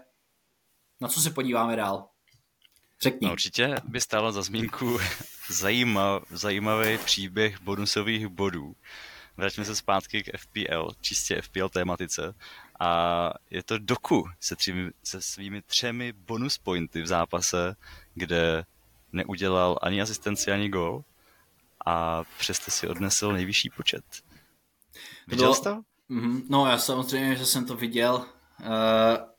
[1.01, 2.07] Na co se podíváme dál?
[3.01, 3.27] Řekni.
[3.27, 4.97] No, určitě by stálo za zmínku
[5.49, 8.75] zajímav, zajímavý příběh bonusových bodů.
[9.37, 12.35] Vraťme se zpátky k FPL, čistě FPL tématice.
[12.79, 17.75] A je to Doku se, tři, se svými třemi bonus pointy v zápase,
[18.13, 18.65] kde
[19.11, 21.03] neudělal ani asistenci, ani gol
[21.85, 24.03] a přesto si odnesl nejvyšší počet.
[25.27, 25.81] Viděl jsi to?
[26.09, 26.43] Mm-hmm.
[26.49, 28.25] No já samozřejmě, že jsem to viděl.
[28.59, 29.33] Uh,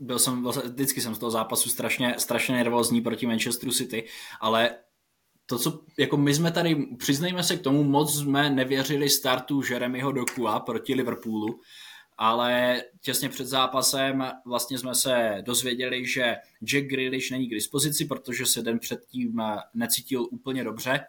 [0.00, 4.08] byl jsem, vždycky jsem z toho zápasu strašně, strašně nervózní proti Manchesteru City,
[4.40, 4.76] ale
[5.46, 10.12] to, co, jako my jsme tady, přiznejme se k tomu, moc jsme nevěřili startu Jeremyho
[10.12, 11.60] Dokua proti Liverpoolu,
[12.18, 18.46] ale těsně před zápasem vlastně jsme se dozvěděli, že Jack Grealish není k dispozici, protože
[18.46, 19.42] se den předtím
[19.74, 21.06] necítil úplně dobře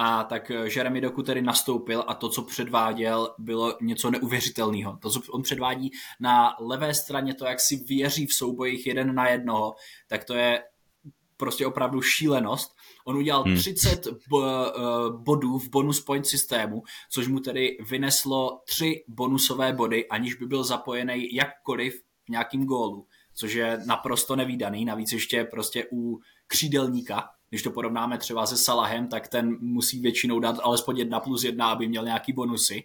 [0.00, 4.98] a tak Jeremy Doku tedy nastoupil a to, co předváděl, bylo něco neuvěřitelného.
[5.02, 9.28] To, co on předvádí na levé straně, to, jak si věří v soubojích jeden na
[9.28, 9.74] jednoho,
[10.08, 10.62] tak to je
[11.36, 12.76] prostě opravdu šílenost.
[13.04, 13.56] On udělal hmm.
[13.56, 14.06] 30
[15.10, 20.64] bodů v bonus point systému, což mu tedy vyneslo tři bonusové body, aniž by byl
[20.64, 27.62] zapojený jakkoliv v nějakým gólu, což je naprosto nevýdaný, navíc ještě prostě u křídelníka, když
[27.62, 31.88] to porovnáme třeba se Salahem, tak ten musí většinou dát alespoň jedna plus jedna, aby
[31.88, 32.84] měl nějaký bonusy.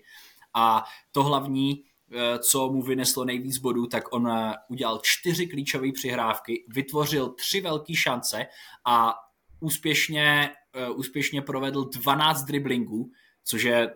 [0.54, 5.91] A to hlavní, eh, co mu vyneslo nejvíc bodů, tak on eh, udělal čtyři klíčové
[5.91, 8.45] přihrávky, vytvořil tři velké šance
[8.86, 9.13] a
[9.60, 13.10] úspěšně, eh, úspěšně provedl 12 driblingů,
[13.43, 13.95] což je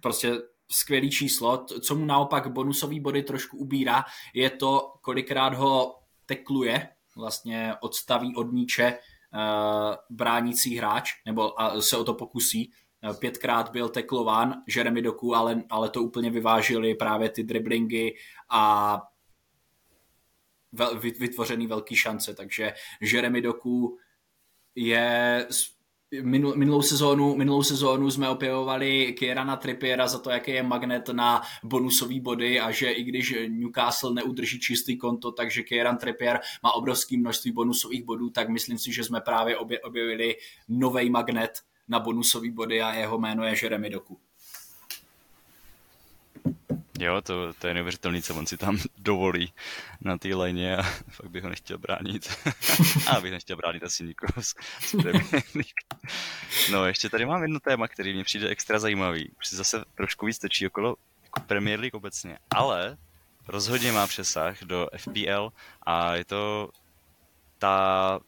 [0.00, 0.32] prostě
[0.70, 1.66] skvělý číslo.
[1.80, 8.52] Co mu naopak bonusový body trošku ubírá, je to, kolikrát ho tekluje, vlastně odstaví od
[8.52, 8.98] míče
[10.10, 12.72] bránící hráč, nebo se o to pokusí.
[12.72, 18.14] Uh, pětkrát byl teklován Jeremy Doku, ale, ale to úplně vyvážili právě ty driblingy
[18.50, 19.02] a
[21.18, 23.98] vytvořený velký šance, takže Jeremy Doku
[24.74, 25.46] je
[26.20, 31.42] minul, minulou, sezónu, minulou sezónu jsme opěvovali Kierana Trippiera za to, jaký je magnet na
[31.64, 37.18] bonusové body a že i když Newcastle neudrží čistý konto, takže Kieran Trippier má obrovské
[37.18, 40.36] množství bonusových bodů, tak myslím si, že jsme právě objevili
[40.68, 41.50] nový magnet
[41.88, 44.18] na bonusové body a jeho jméno je Jeremy Doku.
[47.02, 49.52] Jo, to, to je neuvěřitelný, co on si tam dovolí
[50.00, 52.38] na té léně a fakt bych ho nechtěl bránit.
[53.06, 54.94] a bych nechtěl bránit asi nikoho z, z
[56.72, 59.30] No, ještě tady mám jedno téma, který mě přijde extra zajímavý.
[59.38, 62.96] Už si zase trošku víc točí okolo jako Premier League obecně, ale
[63.48, 66.70] rozhodně má přesah do FPL a je to
[67.58, 68.20] ta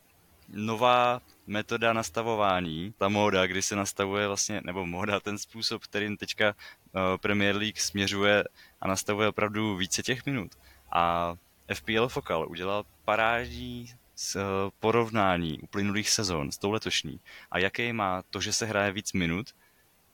[0.49, 6.49] nová metoda nastavování, ta móda, kdy se nastavuje vlastně, nebo móda, ten způsob, kterým teďka
[6.49, 8.45] uh, Premier League směřuje
[8.81, 10.51] a nastavuje opravdu více těch minut.
[10.93, 11.35] A
[11.75, 14.43] FPL Focal udělal parádní s uh,
[14.81, 19.55] porovnání uplynulých sezon s tou letošní a jaký má to, že se hraje víc minut,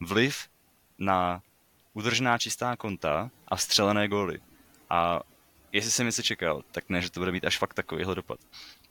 [0.00, 0.48] vliv
[0.98, 1.42] na
[1.94, 4.40] udržená čistá konta a střelené góly.
[4.90, 5.20] A
[5.72, 8.40] jestli jsem něco čekal, tak ne, že to bude mít až fakt takovýhle dopad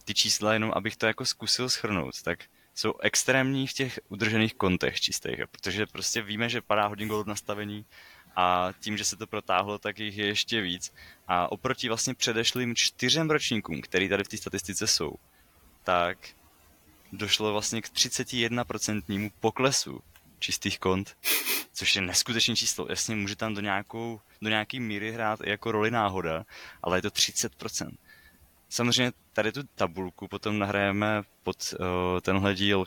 [0.09, 2.43] ty čísla, jenom abych to jako zkusil schrnout, tak
[2.75, 7.27] jsou extrémní v těch udržených kontech čistých, protože prostě víme, že padá hodně gólů v
[7.27, 7.85] nastavení
[8.35, 10.93] a tím, že se to protáhlo, tak jich je ještě víc.
[11.27, 15.15] A oproti vlastně předešlým čtyřem ročníkům, který tady v té statistice jsou,
[15.83, 16.17] tak
[17.11, 20.01] došlo vlastně k 31% poklesu
[20.39, 21.17] čistých kont,
[21.73, 22.87] což je neskutečné číslo.
[22.89, 26.45] Jasně, může tam do, nějakou, do nějaký míry hrát i jako roli náhoda,
[26.83, 27.89] ale je to 30%.
[28.69, 31.85] Samozřejmě tady tu tabulku potom nahrajeme pod uh,
[32.21, 32.85] tenhle díl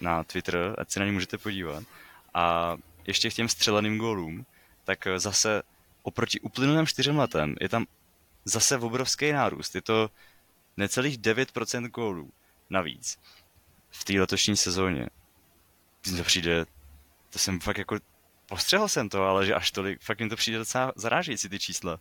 [0.00, 1.84] na Twitter, ať se na ní můžete podívat.
[2.34, 4.46] A ještě k těm střeleným gólům,
[4.84, 5.62] tak zase
[6.02, 7.86] oproti uplynulým čtyřem letem je tam
[8.44, 9.74] zase obrovský nárůst.
[9.74, 10.10] Je to
[10.76, 12.30] necelých 9% gólů
[12.70, 13.18] navíc
[13.90, 15.06] v té letošní sezóně.
[16.16, 16.66] To přijde,
[17.30, 17.98] to jsem fakt jako,
[18.46, 22.00] postřehl jsem to, ale že až tolik, fakt mi to přijde docela zarážející ty čísla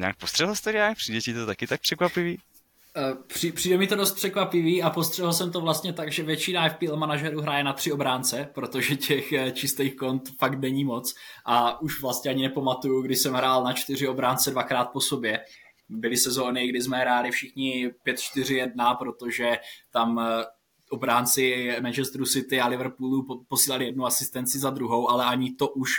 [0.00, 0.96] nějak postřehl jsi to nějak?
[0.96, 2.38] Přijde ti to taky tak překvapivý?
[2.96, 6.68] Eh, při, přijde mi to dost překvapivý a postřehl jsem to vlastně tak, že většina
[6.68, 11.80] FPL manažerů hraje na tři obránce, protože těch eh, čistých kont fakt není moc a
[11.80, 15.40] už vlastně ani nepamatuju, kdy jsem hrál na čtyři obránce dvakrát po sobě.
[15.88, 19.58] Byly sezóny, kdy jsme hráli všichni 5-4-1, protože
[19.90, 20.44] tam eh,
[20.90, 25.90] obránci Manchesteru City a Liverpoolu posílali jednu asistenci za druhou, ale ani to už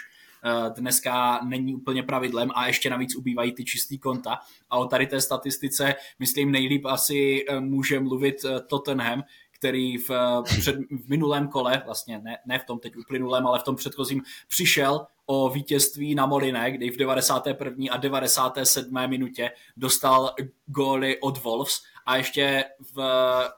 [0.75, 4.39] dneska není úplně pravidlem a ještě navíc ubývají ty čistý konta.
[4.69, 10.09] A o tady té statistice, myslím, nejlíp asi eh, může mluvit eh, Tottenham, který v,
[10.43, 14.21] před, v minulém kole, vlastně ne, ne v tom teď uplynulém, ale v tom předchozím,
[14.47, 17.85] přišel o vítězství na Moliné, kdy v 91.
[17.91, 19.07] a 97.
[19.07, 22.63] minutě dostal góly od Wolves a ještě
[22.95, 23.03] v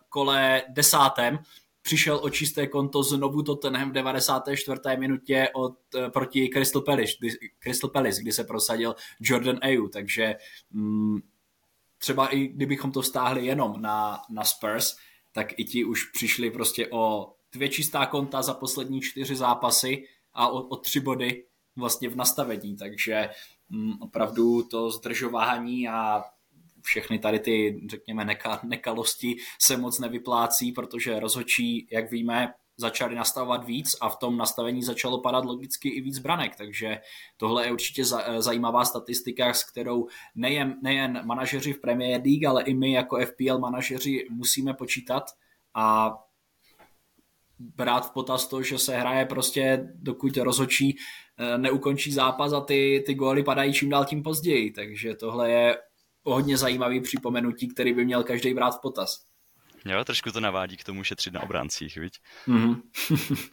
[0.10, 1.40] kole desátém
[1.84, 4.80] přišel o čisté konto znovu Tottenham v 94.
[4.98, 10.36] minutě od, eh, proti Crystal Palace, kdy, Crystal Palace, kdy se prosadil Jordan Ayew, takže
[10.72, 11.20] mm,
[11.98, 14.96] třeba i kdybychom to stáhli jenom na, na Spurs,
[15.32, 20.48] tak i ti už přišli prostě o dvě čistá konta za poslední čtyři zápasy a
[20.48, 23.30] o, o tři body vlastně v nastavení, takže
[23.70, 26.24] mm, opravdu to zdržování a
[26.84, 33.66] všechny tady ty, řekněme, neka, nekalosti se moc nevyplácí, protože rozhočí, jak víme, začali nastavovat
[33.66, 37.00] víc a v tom nastavení začalo padat logicky i víc branek, takže
[37.38, 38.06] tohle je určitě
[38.38, 43.60] zajímavá statistika, s kterou nejen, nejen manažeři v Premier League, ale i my jako FPL
[43.60, 45.24] manažeři musíme počítat
[45.74, 46.14] a
[47.60, 50.98] brát v potaz to, že se hraje prostě, dokud rozhočí
[51.38, 55.78] eh, neukončí zápas a ty, ty góly padají čím dál tím později, takže tohle je
[56.24, 59.20] hodně zajímavý připomenutí, který by měl každý brát v potaz.
[59.86, 62.14] Jo, trošku to navádí k tomu šetřit na obráncích, viď?
[62.48, 62.82] Mm-hmm.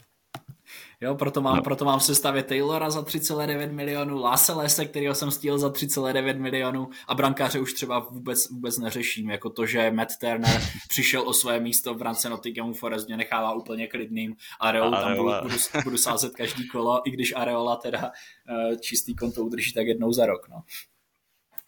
[1.01, 1.63] jo, proto mám, no.
[1.63, 6.89] proto mám v sestavě Taylora za 3,9 milionů, Laselese, kterého jsem stíl za 3,9 milionů
[7.07, 11.61] a brankáře už třeba vůbec, vůbec neřeším, jako to, že Matt Turner přišel o své
[11.61, 14.37] místo v brance Nottinghamu Forest mě nechává úplně klidným.
[14.61, 19.43] Areolu tam budu, budu, budu sázet každý kolo, i když Areola teda uh, čistý konto
[19.43, 20.49] udrží tak jednou za rok.
[20.49, 20.63] No.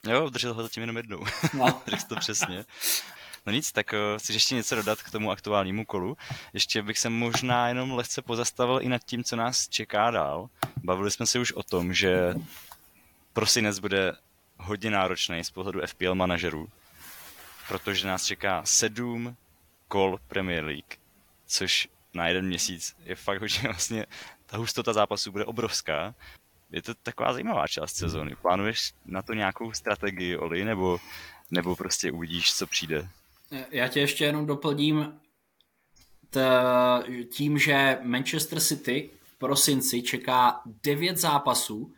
[0.09, 1.25] Jo, držel ho zatím jenom jednou.
[1.55, 1.83] No.
[1.87, 2.65] Řekl to přesně.
[3.47, 6.17] No nic, tak uh, chci ještě něco dodat k tomu aktuálnímu kolu.
[6.53, 10.49] Ještě bych se možná jenom lehce pozastavil i nad tím, co nás čeká dál.
[10.85, 12.35] Bavili jsme se už o tom, že
[13.33, 14.13] prosinec bude
[14.57, 16.69] hodně náročný z pohledu FPL manažerů.
[17.69, 19.37] protože nás čeká sedm
[19.89, 20.99] kol Premier League,
[21.47, 24.07] což na jeden měsíc je fakt hodně vlastně,
[24.47, 26.15] ta hustota zápasů bude obrovská.
[26.73, 28.37] Je to taková zajímavá část sezóny.
[28.43, 30.99] Plánuješ na to nějakou strategii, Oli, nebo,
[31.51, 33.09] nebo prostě uvidíš, co přijde?
[33.71, 35.21] Já tě ještě jenom doplním
[37.31, 41.95] tím, že Manchester City v prosinci čeká devět zápasů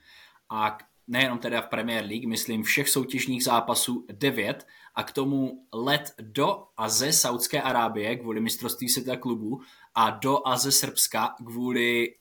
[0.50, 6.14] a nejenom teda v Premier League, myslím všech soutěžních zápasů devět a k tomu let
[6.20, 9.60] do a ze Saudské Arábie kvůli mistrovství světa klubu
[9.94, 12.14] a do a ze Srbska kvůli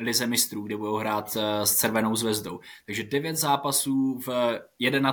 [0.00, 2.60] lize mistrů, kde budou hrát eh, s Červenou zvezdou.
[2.86, 4.60] Takže devět zápasů v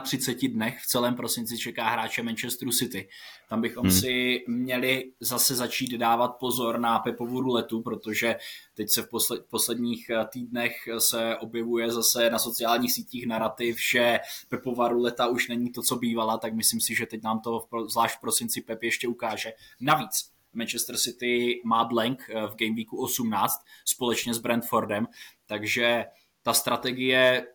[0.01, 3.09] 31 dnech v celém prosinci čeká hráče Manchesteru City.
[3.49, 3.91] Tam bychom hmm.
[3.91, 8.35] si měli zase začít dávat pozor na Pepovu ruletu, protože
[8.73, 14.19] teď se v posled, posledních eh, týdnech se objevuje zase na sociálních sítích narrativ, že
[14.49, 18.17] Pepova ruleta už není to, co bývala, tak myslím si, že teď nám to zvlášť
[18.17, 19.53] v prosinci Pep ještě ukáže.
[19.81, 23.53] Navíc Manchester City má blank eh, v Game Weeku 18
[23.85, 25.07] společně s Brentfordem,
[25.45, 26.05] takže
[26.41, 27.47] ta strategie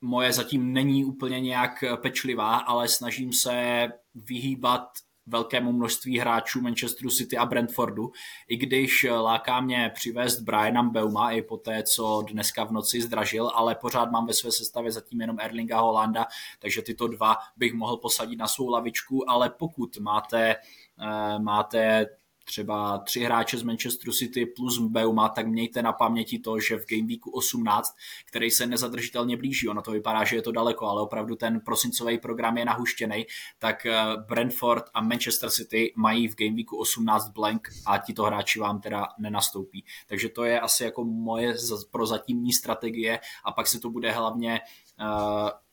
[0.00, 4.88] moje zatím není úplně nějak pečlivá, ale snažím se vyhýbat
[5.26, 8.12] velkému množství hráčů Manchesteru City a Brentfordu,
[8.48, 13.50] i když láká mě přivést Briana Beuma i po té, co dneska v noci zdražil,
[13.54, 16.26] ale pořád mám ve své sestavě zatím jenom Erlinga Holanda,
[16.58, 20.56] takže tyto dva bych mohl posadit na svou lavičku, ale pokud máte,
[21.00, 22.06] eh, máte
[22.50, 26.86] třeba tři hráče z Manchesteru City plus Beuma, tak mějte na paměti to, že v
[26.86, 31.02] Game Weeku 18, který se nezadržitelně blíží, ono to vypadá, že je to daleko, ale
[31.02, 33.26] opravdu ten prosincový program je nahuštěný,
[33.58, 33.94] tak eh,
[34.28, 39.08] Brentford a Manchester City mají v Game Weeku 18 blank a tito hráči vám teda
[39.18, 39.84] nenastoupí.
[40.06, 41.54] Takže to je asi jako moje
[41.90, 44.60] prozatímní strategie a pak se to bude hlavně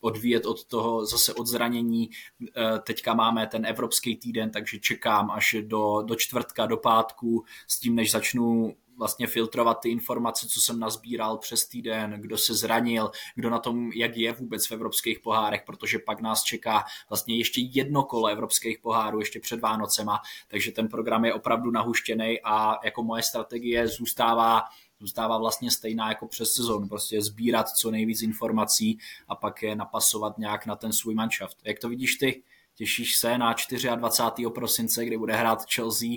[0.00, 2.10] odvíjet od toho zase od zranění.
[2.56, 7.80] Eh, teďka máme ten evropský týden, takže čekám až do, do čtvrtka, do pátku s
[7.80, 13.10] tím, než začnu vlastně filtrovat ty informace, co jsem nazbíral přes týden, kdo se zranil,
[13.34, 17.60] kdo na tom, jak je vůbec v evropských pohárech, protože pak nás čeká vlastně ještě
[17.60, 23.02] jedno kolo evropských pohárů ještě před Vánocema, takže ten program je opravdu nahuštěný a jako
[23.02, 24.62] moje strategie zůstává
[25.00, 30.38] zůstává vlastně stejná jako přes sezónu, prostě sbírat co nejvíc informací a pak je napasovat
[30.38, 31.56] nějak na ten svůj manšaft.
[31.64, 32.42] Jak to vidíš ty?
[32.74, 33.54] Těšíš se na
[33.94, 34.48] 24.
[34.54, 36.08] prosince, kdy bude hrát Chelsea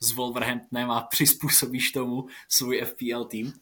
[0.00, 3.52] s Wolverhamptonem a přizpůsobíš tomu svůj FPL tým?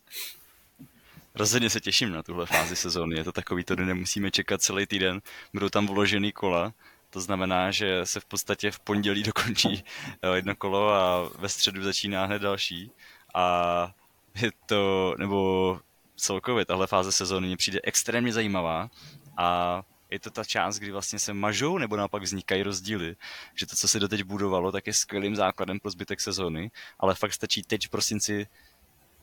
[1.35, 3.17] Rozhodně se těším na tuhle fázi sezóny.
[3.17, 5.21] Je to takový, to, nemusíme čekat celý týden.
[5.55, 6.73] Budou tam vložený kola.
[7.11, 9.85] To znamená, že se v podstatě v pondělí dokončí
[10.23, 12.91] eh, jedno kolo a ve středu začíná hned další.
[13.35, 13.95] A
[14.43, 15.81] je to, nebo
[16.17, 18.91] celkově tahle fáze sezóny mě přijde extrémně zajímavá
[19.37, 23.17] a je to ta část, kdy vlastně se mažou nebo naopak vznikají rozdíly,
[23.55, 27.33] že to, co se doteď budovalo, tak je skvělým základem pro zbytek sezóny, ale fakt
[27.33, 28.47] stačí teď v prosinci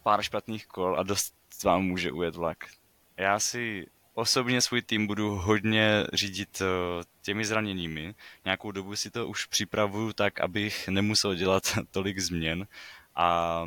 [0.04, 2.58] pár špatných kol a dost vám může ujet vlak.
[3.18, 6.66] Já si osobně svůj tým budu hodně řídit eh,
[7.22, 8.16] těmi zraněními.
[8.46, 12.68] Nějakou dobu si to už připravuju tak, abych nemusel dělat tolik změn
[13.16, 13.66] a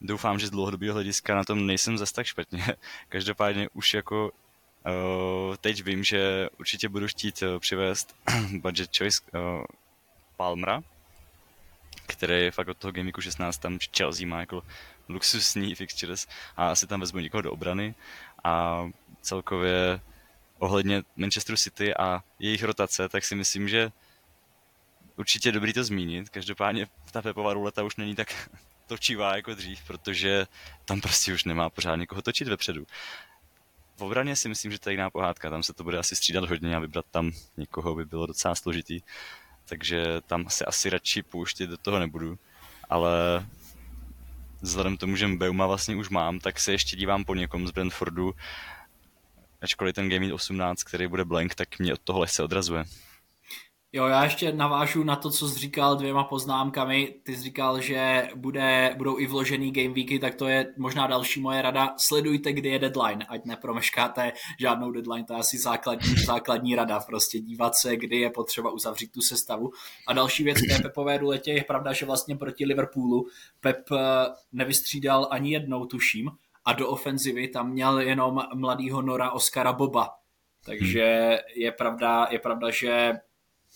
[0.00, 2.64] doufám, že z dlouhodobého hlediska na tom nejsem zas tak špatně.
[3.08, 8.16] Každopádně už jako uh, teď vím, že určitě budu chtít uh, přivést
[8.60, 9.64] budget choice uh,
[10.36, 10.82] Palmra,
[12.06, 14.62] který je fakt od toho Gameiku 16 tam Chelsea má jako
[15.08, 17.94] luxusní fixtures a asi tam vezmu někoho do obrany
[18.44, 18.84] a
[19.20, 20.00] celkově
[20.58, 23.92] ohledně Manchesteru City a jejich rotace, tak si myslím, že
[25.16, 26.28] určitě dobrý to zmínit.
[26.28, 28.50] Každopádně ta Pepová ruleta už není tak
[28.88, 30.46] točivá jako dřív, protože
[30.84, 32.86] tam prostě už nemá pořád někoho točit vepředu.
[33.96, 36.44] V obraně si myslím, že to je jiná pohádka, tam se to bude asi střídat
[36.44, 39.00] hodně a vybrat tam někoho by bylo docela složitý,
[39.64, 42.38] takže tam se asi radši pouštět do toho nebudu,
[42.90, 43.46] ale
[44.60, 47.70] vzhledem k tomu, že Beuma vlastně už mám, tak se ještě dívám po někom z
[47.70, 48.34] Brentfordu,
[49.60, 52.84] ačkoliv ten Game 18, který bude blank, tak mě od toho lehce odrazuje.
[53.92, 57.14] Jo, já ještě navážu na to, co jsi říkal dvěma poznámkami.
[57.22, 61.40] Ty jsi říkal, že bude, budou i vložený game weeky, tak to je možná další
[61.40, 61.94] moje rada.
[61.96, 67.38] Sledujte, kdy je deadline, ať nepromeškáte žádnou deadline, to je asi základní, základní rada, prostě
[67.38, 69.70] dívat se, kdy je potřeba uzavřít tu sestavu.
[70.06, 73.26] A další věc k té Pepové ruletě je pravda, že vlastně proti Liverpoolu
[73.60, 73.98] Pep eh,
[74.52, 76.30] nevystřídal ani jednou, tuším,
[76.64, 80.10] a do ofenzivy tam měl jenom mladýho Nora Oscara Boba.
[80.64, 83.12] Takže je pravda, je pravda, že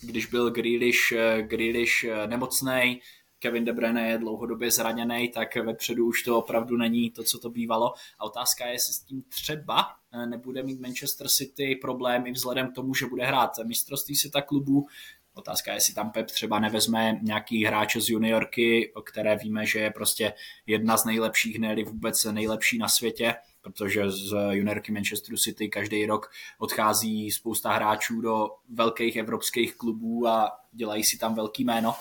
[0.03, 3.01] když byl Grealish, eh, Grealish eh, nemocný,
[3.39, 7.51] Kevin De Bruyne je dlouhodobě zraněný, tak vepředu už to opravdu není to, co to
[7.51, 7.93] bývalo.
[8.19, 12.71] A otázka je, jestli s tím třeba eh, nebude mít Manchester City problém i vzhledem
[12.71, 14.87] k tomu, že bude hrát mistrovství světa klubu,
[15.35, 19.79] Otázka je, jestli tam Pep třeba nevezme nějaký hráče z juniorky, o které víme, že
[19.79, 20.33] je prostě
[20.67, 26.31] jedna z nejlepších, ne vůbec nejlepší na světě, protože z juniorky Manchesteru City každý rok
[26.59, 31.95] odchází spousta hráčů do velkých evropských klubů a dělají si tam velký jméno.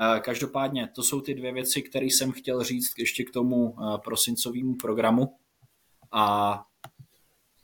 [0.00, 3.98] Eh, každopádně to jsou ty dvě věci, které jsem chtěl říct ještě k tomu eh,
[4.04, 5.36] prosincovému programu.
[6.12, 6.64] A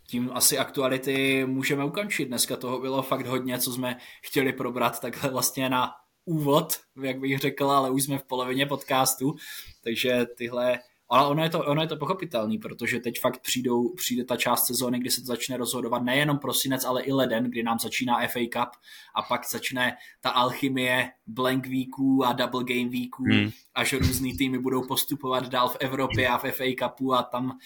[0.07, 2.25] tím asi aktuality můžeme ukončit.
[2.25, 5.93] Dneska toho bylo fakt hodně, co jsme chtěli probrat takhle vlastně na
[6.25, 9.37] úvod, jak bych řekl, ale už jsme v polovině podcastu,
[9.85, 10.79] takže tyhle
[11.09, 14.67] ale ono je to, ono je to pochopitelný, protože teď fakt přijdou, přijde ta část
[14.67, 18.41] sezóny, kdy se to začne rozhodovat nejenom prosinec, ale i leden, kdy nám začíná FA
[18.53, 18.69] Cup
[19.15, 23.51] a pak začne ta alchymie blank weeků a double game weeků, hmm.
[23.75, 27.59] až různý týmy budou postupovat dál v Evropě a v FA Cupu a tam,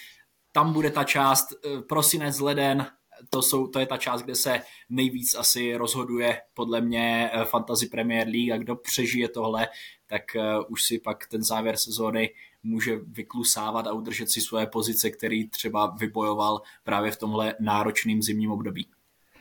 [0.53, 2.87] tam bude ta část eh, prosinec, leden,
[3.31, 7.87] to, jsou, to je ta část, kde se nejvíc asi rozhoduje podle mě eh, Fantasy
[7.87, 9.69] Premier League a kdo přežije tohle,
[10.07, 15.11] tak uh, už si pak ten závěr sezóny může vyklusávat a udržet si svoje pozice,
[15.11, 18.89] který třeba vybojoval právě v tomhle náročným zimním období.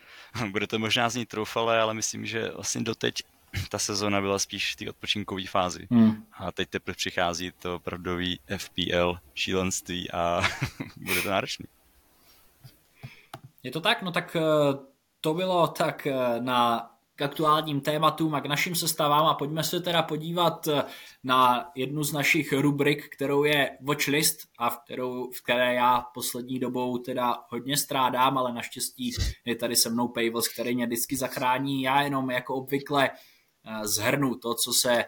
[0.51, 3.23] Bude to možná znít troufale, ale myslím, že vlastně doteď
[3.69, 5.87] ta sezona byla spíš v té odpočinkové fázi.
[5.91, 6.25] Hmm.
[6.33, 10.41] A teď teprve přichází to opravdový FPL šílenství a
[10.97, 11.65] bude to náročný.
[13.63, 14.01] Je to tak?
[14.01, 14.41] No tak eh,
[15.21, 16.89] to bylo tak eh, na
[17.19, 20.83] k aktuálním tématům a k našim sestavám a pojďme se teda podívat eh,
[21.23, 26.59] na jednu z našich rubrik, kterou je Watchlist a v, kterou, v které já poslední
[26.59, 29.11] dobou teda hodně strádám, ale naštěstí
[29.45, 31.81] je tady se mnou Pavels, který mě vždycky zachrání.
[31.81, 33.09] Já jenom jako obvykle
[33.83, 35.05] zhrnu to, co se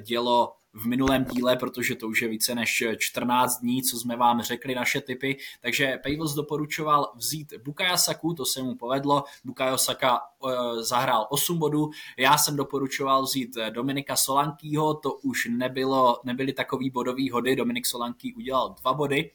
[0.00, 4.42] dělo v minulém díle, protože to už je více než 14 dní, co jsme vám
[4.42, 5.36] řekli naše typy.
[5.60, 9.24] Takže Pavels doporučoval vzít Bukayo Saku, to se mu povedlo.
[9.44, 10.50] Bukayo Saka uh,
[10.80, 11.90] zahrál 8 bodů.
[12.16, 17.56] Já jsem doporučoval vzít Dominika Solankýho, to už nebylo, nebyly takový bodový hody.
[17.56, 19.30] Dominik Solanký udělal dva body.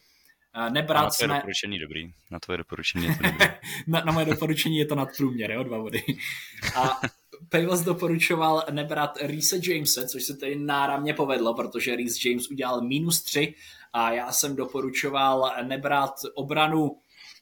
[0.70, 1.28] Nebrat na jsme...
[1.28, 2.14] doporučení dobrý.
[2.32, 3.48] Na tvoje doporučení je to dobrý.
[3.88, 6.04] na, na moje doporučení je to nadprůměr, jo, dva body.
[6.76, 7.00] A
[7.50, 13.24] Pavels doporučoval nebrat Reese Jamese, což se tady náramně povedlo, protože Reese James udělal minus
[13.24, 13.54] 3
[13.94, 16.98] a já jsem doporučoval nebrat obranu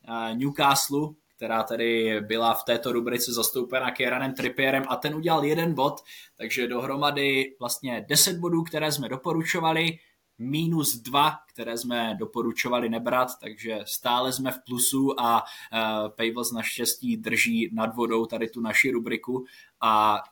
[0.08, 5.74] eh, Newcastle, která tedy byla v této rubrice zastoupena Kieranem Trippierem a ten udělal jeden
[5.74, 6.04] bod,
[6.38, 9.98] takže dohromady vlastně 10 bodů, které jsme doporučovali,
[10.38, 17.18] minus dva, které jsme doporučovali nebrat, takže stále jsme v plusu a uh, Pavels naštěstí
[17.18, 19.46] drží nad vodou tady tu naši rubriku
[19.82, 20.24] a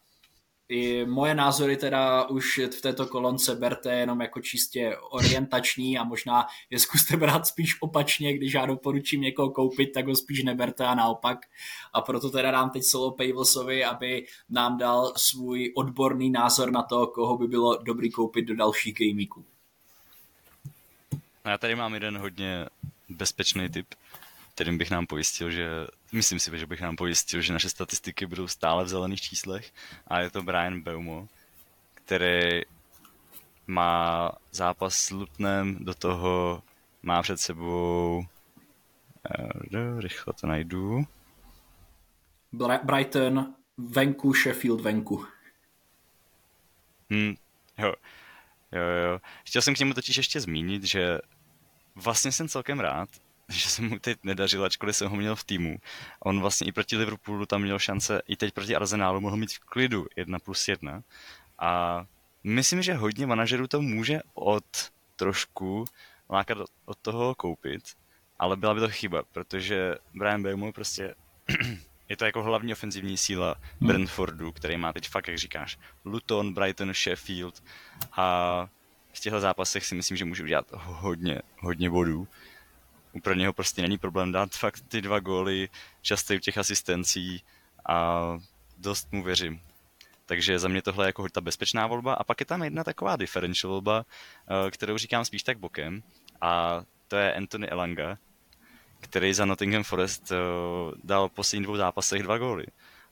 [0.72, 6.48] i moje názory teda už v této kolonce berte jenom jako čistě orientační a možná
[6.70, 10.96] je zkuste brát spíš opačně, když já doporučím někoho koupit, tak ho spíš neberte a
[10.96, 11.38] naopak.
[11.94, 17.08] A proto teda dám teď solo Pavlosovi, aby nám dal svůj odborný názor na to,
[17.08, 19.46] koho by bylo dobrý koupit do dalších gameíků.
[21.46, 22.66] Já tady mám jeden hodně
[23.10, 23.96] bezpečný tip,
[24.56, 28.48] kterým bych nám pojistil, že myslím si, že bych nám pojistil, že naše statistiky budou
[28.48, 29.72] stále v zelených číslech
[30.08, 31.28] a je to Brian Beumo,
[31.94, 32.62] který
[33.68, 36.64] má zápas s Lutnem, do toho
[37.04, 38.26] má před sebou
[39.76, 41.04] eh, rychle to najdu.
[42.84, 45.26] Brighton venku, Sheffield venku.
[47.10, 47.36] Hmm,
[47.78, 47.94] jo.
[48.72, 49.20] Jo, jo.
[49.46, 51.20] Chtěl jsem k němu totiž ještě zmínit, že
[51.96, 53.10] vlastně jsem celkem rád,
[53.50, 55.78] že se mu teď nedařilo, ačkoliv jsem ho měl v týmu.
[56.20, 59.60] On vlastně i proti Liverpoolu tam měl šance, i teď proti Arsenálu mohl mít v
[59.60, 61.04] klidu 1 plus 1.
[61.60, 62.06] A
[62.44, 65.86] myslím, že hodně manažerů to může od trošku
[66.30, 67.84] lákat od toho koupit,
[68.40, 71.16] ale byla by to chyba, protože Brian Beumo prostě
[72.10, 73.88] je to jako hlavní ofenzivní síla hmm.
[73.88, 77.64] Brentfordu, který má teď fakt, jak říkáš, Luton, Brighton, Sheffield
[78.12, 78.68] a
[79.14, 82.28] v těchto zápasech si myslím, že může udělat hodně, hodně bodů.
[83.24, 85.70] Pro něho prostě není problém dát fakt ty dva góly,
[86.02, 87.44] často těch asistencí
[87.86, 88.22] a
[88.78, 89.62] dost mu věřím.
[90.26, 92.14] Takže za mě tohle je jako ta bezpečná volba.
[92.14, 94.06] A pak je tam jedna taková differential volba,
[94.68, 96.04] eh, kterou říkám spíš tak bokem.
[96.42, 98.18] A to je Anthony Elanga,
[99.00, 100.38] který za Nottingham Forest uh,
[101.04, 102.66] dal v posledních dvou zápasech dva góly.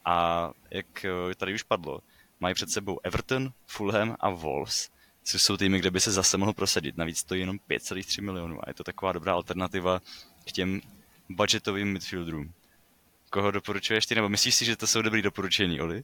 [0.06, 2.00] A jak uh, tady už padlo,
[2.40, 4.90] mají před sebou Everton, Fulham a Wolves,
[5.24, 6.98] což jsou týmy, kde by se zase mohl prosadit.
[6.98, 10.00] Navíc stojí jenom 5,3 milionů a je to taková dobrá alternativa
[10.48, 10.82] k těm
[11.30, 12.54] budgetovým midfielderům.
[13.30, 16.04] Koho doporučuješ ty, nebo myslíš si, že to jsou dobrý doporučení, Oli?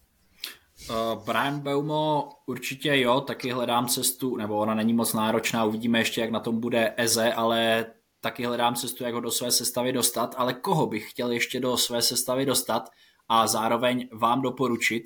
[0.90, 6.22] Uh, Brian Beumo určitě jo, taky hledám cestu, nebo ona není moc náročná, uvidíme ještě,
[6.22, 7.86] jak na tom bude Eze, ale
[8.22, 11.78] taky hledám cestu, jak ho do své sestavy dostat, ale koho bych chtěl ještě do
[11.78, 12.90] své sestavy dostat
[13.30, 15.04] a zároveň vám doporučit,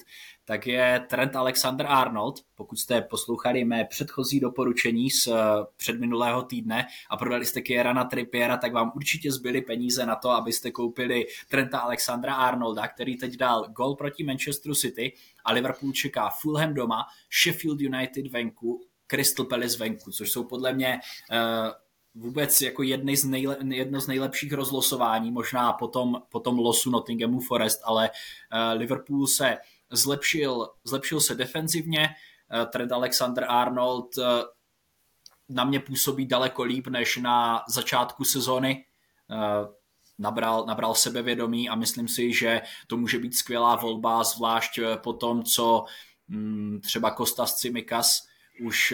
[0.50, 2.40] tak je Trent Alexander-Arnold.
[2.56, 5.34] Pokud jste poslouchali mé předchozí doporučení z eh,
[5.78, 10.72] předminulého týdne a prodali jste Kierana Trippiera, tak vám určitě zbyly peníze na to, abyste
[10.72, 15.14] koupili Trenta Alexandra Arnolda, který teď dal gol proti Manchesteru City
[15.46, 17.06] a Liverpool čeká Fulham doma,
[17.44, 21.00] Sheffield United venku, Crystal Palace venku, což jsou podle mě
[21.32, 27.40] uh, vůbec jako jedny z nejle, jedno z nejlepších rozlosování, možná potom, potom losu Nottinghamu
[27.40, 29.58] Forest, ale uh, Liverpool se
[29.92, 34.24] zlepšil, zlepšil se defenzivně, uh, Trent Alexander-Arnold uh,
[35.50, 38.86] na mě působí daleko líp než na začátku sezóny.
[39.30, 39.74] Uh,
[40.18, 45.44] nabral, nabral sebevědomí a myslím si, že to může být skvělá volba, zvlášť po tom,
[45.44, 45.86] co
[46.30, 48.28] um, třeba Kostas Cimikas
[48.64, 48.94] už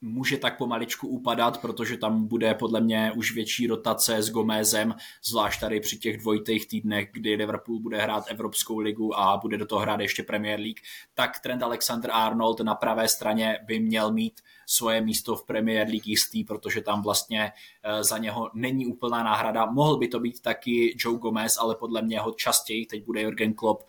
[0.00, 4.94] může tak pomaličku upadat, protože tam bude podle mě už větší rotace s Gomezem,
[5.24, 9.66] zvlášť tady při těch dvojitých týdnech, kdy Liverpool bude hrát Evropskou ligu a bude do
[9.66, 10.80] toho hrát ještě Premier League,
[11.14, 16.44] tak Trent Alexander-Arnold na pravé straně by měl mít svoje místo v Premier League jistý,
[16.44, 19.66] protože tam vlastně eh, za něho není úplná náhrada.
[19.66, 23.54] Mohl by to být taky Joe Gomez, ale podle mě ho častěji teď bude Jurgen
[23.54, 23.82] Klopp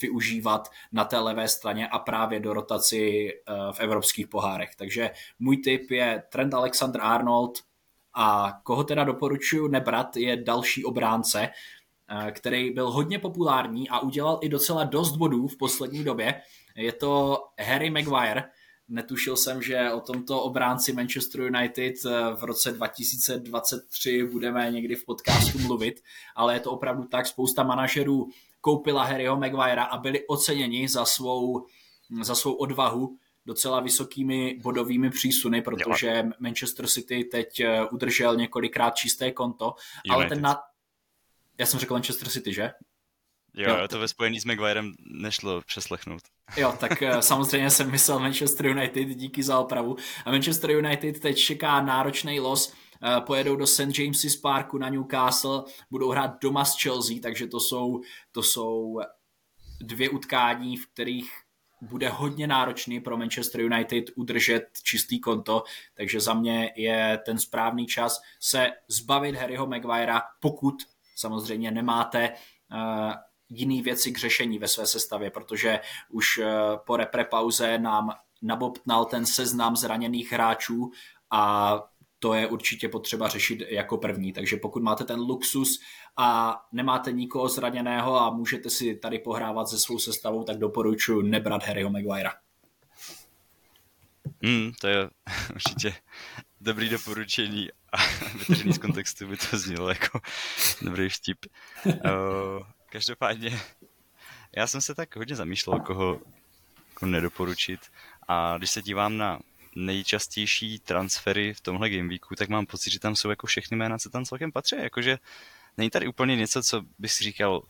[0.00, 4.76] využívat na té levé straně a právě do rotaci eh, v evropských pohárech.
[4.76, 7.58] Takže můj tip je Trent Alexander Arnold
[8.14, 14.38] a koho teda doporučuji nebrat je další obránce, eh, který byl hodně populární a udělal
[14.42, 16.42] i docela dost bodů v poslední době.
[16.76, 18.44] Je to Harry Maguire,
[18.88, 21.94] Netušil jsem, že o tomto obránci Manchester United
[22.36, 26.02] v roce 2023 budeme někdy v podcastu mluvit,
[26.36, 27.26] ale je to opravdu tak.
[27.26, 28.28] Spousta manažerů
[28.64, 31.66] koupila Harryho Maguirea a byli oceněni za svou,
[32.22, 36.30] za svou odvahu docela vysokými bodovými přísuny, protože jo.
[36.38, 39.74] Manchester City teď eh, udržel několikrát čisté konto,
[40.06, 40.14] United.
[40.14, 40.60] ale ten na...
[41.58, 42.70] Já jsem řekl Manchester City, že?
[43.54, 46.22] Jo, jo, to ve spojení s Maguirem nešlo přeslechnout.
[46.56, 49.96] Jo, tak eh, samozřejmě jsem myslel Manchester United, díky za opravu.
[50.24, 52.72] A Manchester United teď čeká náročný los,
[53.26, 53.98] pojedou do St.
[53.98, 58.00] James's Parku na Newcastle, budou hrát doma s Chelsea, takže to jsou,
[58.32, 59.00] to jsou
[59.80, 61.30] dvě utkání, v kterých
[61.80, 65.64] bude hodně náročný pro Manchester United udržet čistý konto,
[65.94, 70.74] takže za mě je ten správný čas se zbavit Harryho Maguirea, pokud
[71.16, 73.12] samozřejmě nemáte uh,
[73.48, 75.80] jiný věci k řešení ve své sestavě, protože
[76.10, 76.44] už uh,
[76.86, 78.10] po repre pauze nám
[78.42, 80.90] nabobtnal ten seznam zraněných hráčů
[81.30, 81.74] a
[82.24, 84.32] to je určitě potřeba řešit jako první.
[84.32, 85.80] Takže pokud máte ten luxus
[86.16, 91.62] a nemáte nikoho zraněného a můžete si tady pohrávat se svou sestavou, tak doporučuji nebrat
[91.62, 92.32] Harryho Maguirea.
[94.44, 95.10] Hmm, to je
[95.54, 95.94] určitě
[96.60, 97.96] dobrý doporučení a
[98.38, 100.20] vytržený z kontextu by to znělo jako
[100.82, 101.46] dobrý vtip.
[101.86, 101.92] Uh,
[102.90, 103.60] každopádně,
[104.56, 106.20] já jsem se tak hodně zamýšlel, koho,
[106.94, 107.80] koho nedoporučit
[108.28, 109.38] a když se dívám na
[109.74, 114.10] nejčastější transfery v tomhle gameweeku, tak mám pocit, že tam jsou jako všechny jména, co
[114.10, 114.76] tam celkem patří.
[114.76, 115.18] Jakože
[115.76, 117.62] není tady úplně něco, co bys si říkal,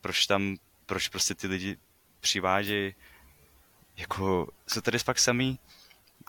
[0.00, 1.76] proč tam, proč prostě ty lidi
[2.20, 2.94] přivádějí,
[3.96, 5.58] jako jsou tady fakt samý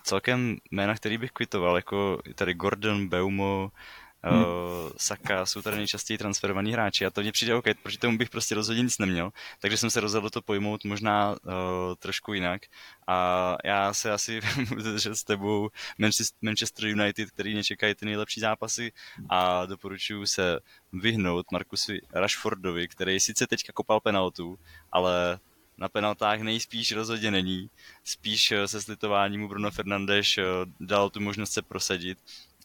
[0.04, 3.72] celkem jména, který bych kvitoval, jako tady Gordon, Beumo,
[4.24, 4.42] Hmm.
[4.42, 4.46] Uh,
[4.98, 8.56] Saka jsou tady nejčastěji transferovaní hráči a to mně přijde OK, proti tomu bych prostě
[8.56, 11.36] rozhodně nic neměl, takže jsem se rozhodl to pojmout možná uh,
[12.00, 12.62] trošku jinak
[13.08, 14.40] a já se asi
[14.98, 15.70] že s tebou
[16.42, 18.92] Manchester United, který nečekají ty nejlepší zápasy
[19.30, 20.60] a doporučuji se
[20.94, 24.60] vyhnout Markusi Rashfordovi, který sice teďka kopal penaltu,
[24.92, 25.40] ale
[25.78, 27.70] na penaltách nejspíš rozhodně není.
[28.04, 30.40] Spíš eh, se slitováním Bruno Fernandes
[30.80, 32.18] dal tu možnost se prosadit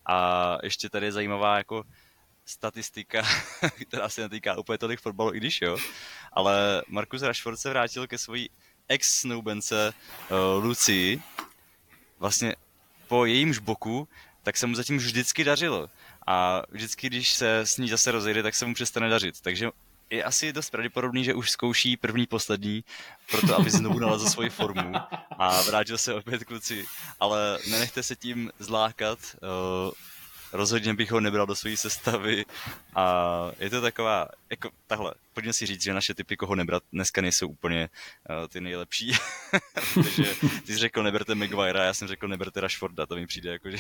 [0.07, 1.85] a ještě tady je zajímavá jako
[2.45, 3.23] statistika,
[3.89, 5.79] která se netýká úplně tolik fotbalu, i když jo,
[6.33, 8.51] ale Markus Rashford se vrátil ke svojí
[8.89, 9.95] ex-snoubence
[10.31, 11.23] uh, Lucii,
[12.19, 12.55] vlastně
[13.09, 14.09] po jejímž boku,
[14.43, 15.91] tak se mu zatím vždycky dařilo.
[16.27, 19.41] A vždycky, když se s ní zase rozejde, tak se mu přestane dařit.
[19.41, 19.71] Takže
[20.15, 22.85] je asi dost pravděpodobný, že už zkouší první, poslední,
[23.31, 24.93] proto aby znovu nalezl svoji formu
[25.39, 26.87] a vrátil se opět kluci.
[27.21, 29.93] Ale nenechte se tím zlákat, uh,
[30.55, 32.45] rozhodně bych ho nebral do své sestavy.
[32.95, 37.21] A je to taková, jako tahle, pojďme si říct, že naše typy koho nebrat dneska
[37.21, 37.89] nejsou úplně
[38.31, 39.13] uh, ty nejlepší,
[39.95, 40.35] protože
[40.67, 43.77] ty jsi řekl neberte Maguire, já jsem řekl neberte Rashforda, to mi přijde jako, že...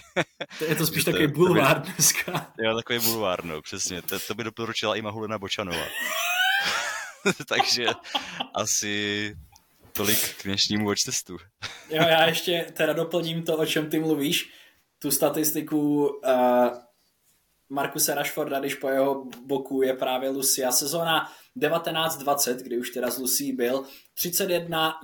[0.58, 2.52] to je to spíš takový bulvár dneska.
[2.58, 5.84] Jo, takový bulvár, no, přesně, to, to by doporučila i Mahulena Bočanova.
[7.48, 7.86] Takže
[8.54, 9.36] asi
[9.92, 11.00] tolik k dnešnímu watch
[11.90, 14.50] jo, já ještě teda doplním to, o čem ty mluvíš
[15.04, 16.12] tu statistiku uh,
[17.68, 20.72] Markuse Rashforda, když po jeho boku je právě Lucia.
[20.72, 23.84] Sezóna 1920, kdy už teda z Lucy byl,
[24.14, 24.94] 31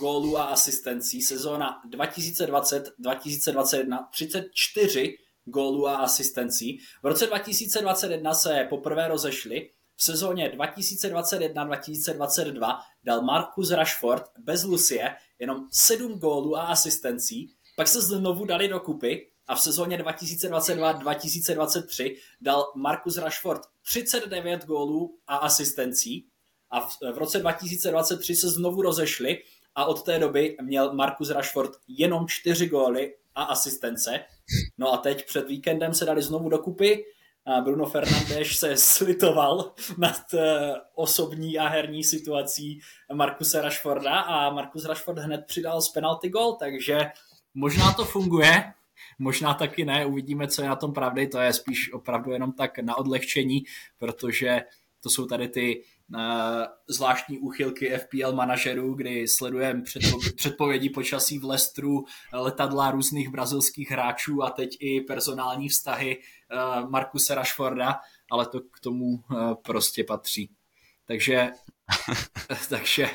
[0.00, 1.22] gólů a asistencí.
[1.22, 6.78] Sezóna 2020-2021 34 gólů a asistencí.
[7.02, 9.70] V roce 2021 se poprvé rozešli.
[9.96, 17.54] V sezóně 2021-2022 dal Marcus Rashford bez Lucie jenom 7 gólů a asistencí.
[17.76, 25.18] Pak se znovu dali do kupy a v sezóně 2022-2023 dal Marcus Rashford 39 gólů
[25.26, 26.26] a asistencí
[26.70, 29.42] a v, v roce 2023 se znovu rozešli
[29.74, 34.20] a od té doby měl Marcus Rashford jenom 4 góly a asistence.
[34.78, 37.04] No a teď před víkendem se dali znovu dokupy
[37.64, 42.80] Bruno Fernandes se slitoval nad eh, osobní a herní situací
[43.12, 46.98] Markuse Rashforda a Markus Rashford hned přidal z penalty gol, takže
[47.54, 48.72] možná to funguje,
[49.18, 52.78] možná taky ne, uvidíme, co je na tom pravdy, to je spíš opravdu jenom tak
[52.78, 53.62] na odlehčení,
[53.98, 54.62] protože
[55.04, 55.82] to jsou tady ty
[56.14, 56.20] uh,
[56.88, 64.42] zvláštní úchylky FPL manažerů, kdy sledujeme předpo- předpovědi počasí v Lestru, letadla různých brazilských hráčů
[64.42, 70.50] a teď i personální vztahy uh, Markuse Rashforda, ale to k tomu uh, prostě patří.
[71.06, 71.50] Takže,
[72.68, 73.08] takže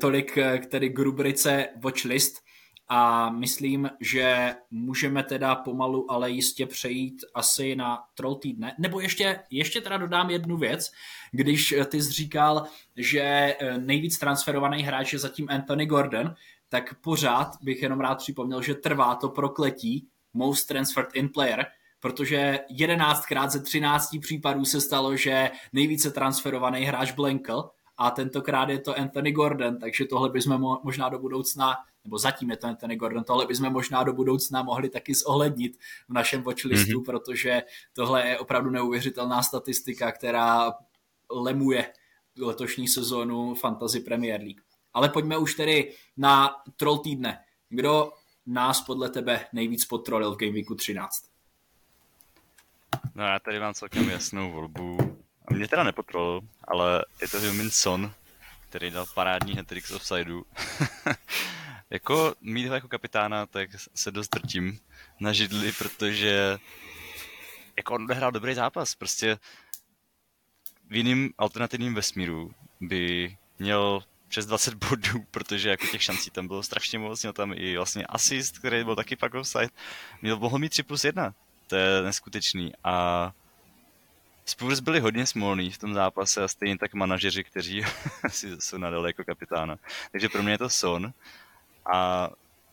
[0.00, 2.47] tolik k tedy k rubrice Watchlist
[2.88, 8.74] a myslím, že můžeme teda pomalu, ale jistě přejít asi na troll týdne.
[8.78, 10.92] Nebo ještě, ještě teda dodám jednu věc,
[11.32, 12.66] když ty jsi říkal,
[12.96, 16.34] že eh, nejvíc transferovaný hráč je zatím Anthony Gordon,
[16.68, 21.66] tak pořád bych jenom rád připomněl, že trvá to prokletí most transferred in player,
[22.00, 28.78] protože 11krát ze 13 případů se stalo, že nejvíce transferovaný hráč blankl a tentokrát je
[28.78, 31.76] to Anthony Gordon, takže tohle bychom možná do budoucna
[32.08, 35.78] nebo zatím je to Anthony Gordon, tohle bychom možná do budoucna mohli taky zohlednit
[36.08, 37.04] v našem watchlistu, mm-hmm.
[37.04, 40.72] protože tohle je opravdu neuvěřitelná statistika, která
[41.30, 41.92] lemuje
[42.38, 44.60] letošní sezónu Fantasy Premier League.
[44.94, 47.44] Ale pojďme už tedy na troll týdne.
[47.68, 48.12] Kdo
[48.46, 51.24] nás podle tebe nejvíc potrolil v Game Weeku 13?
[53.14, 54.98] No já tady mám celkem jasnou volbu.
[55.48, 58.12] A mě teda nepotrolil, ale je to Humin Son,
[58.68, 60.44] který dal parádní hat z offsideu.
[61.90, 64.80] Jako mít ho jako kapitána, tak se dost drtím
[65.20, 66.58] na židli, protože
[67.76, 68.94] jako on odehrál dobrý zápas.
[68.94, 69.38] Prostě
[70.88, 76.62] v jiným alternativním vesmíru by měl přes 20 bodů, protože jako těch šancí tam bylo
[76.62, 79.68] strašně moc, měl tam i vlastně assist, který byl taky pak offside,
[80.22, 81.34] měl mohl mít 3 plus 1,
[81.66, 82.72] to je neskutečný.
[82.84, 83.32] A
[84.44, 87.82] Spurs byli hodně smolní v tom zápase a stejně tak manažeři, kteří
[88.28, 89.76] si jsou nadali jako kapitána.
[90.12, 91.12] Takže pro mě je to Son
[91.92, 92.30] a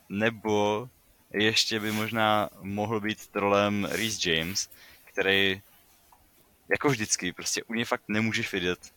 [0.10, 0.90] nebo
[1.34, 4.70] ještě by možná mohl být trolem Reese James,
[5.06, 5.62] který
[6.70, 8.94] jako vždycky, prostě u něj fakt nemůžeš vidět,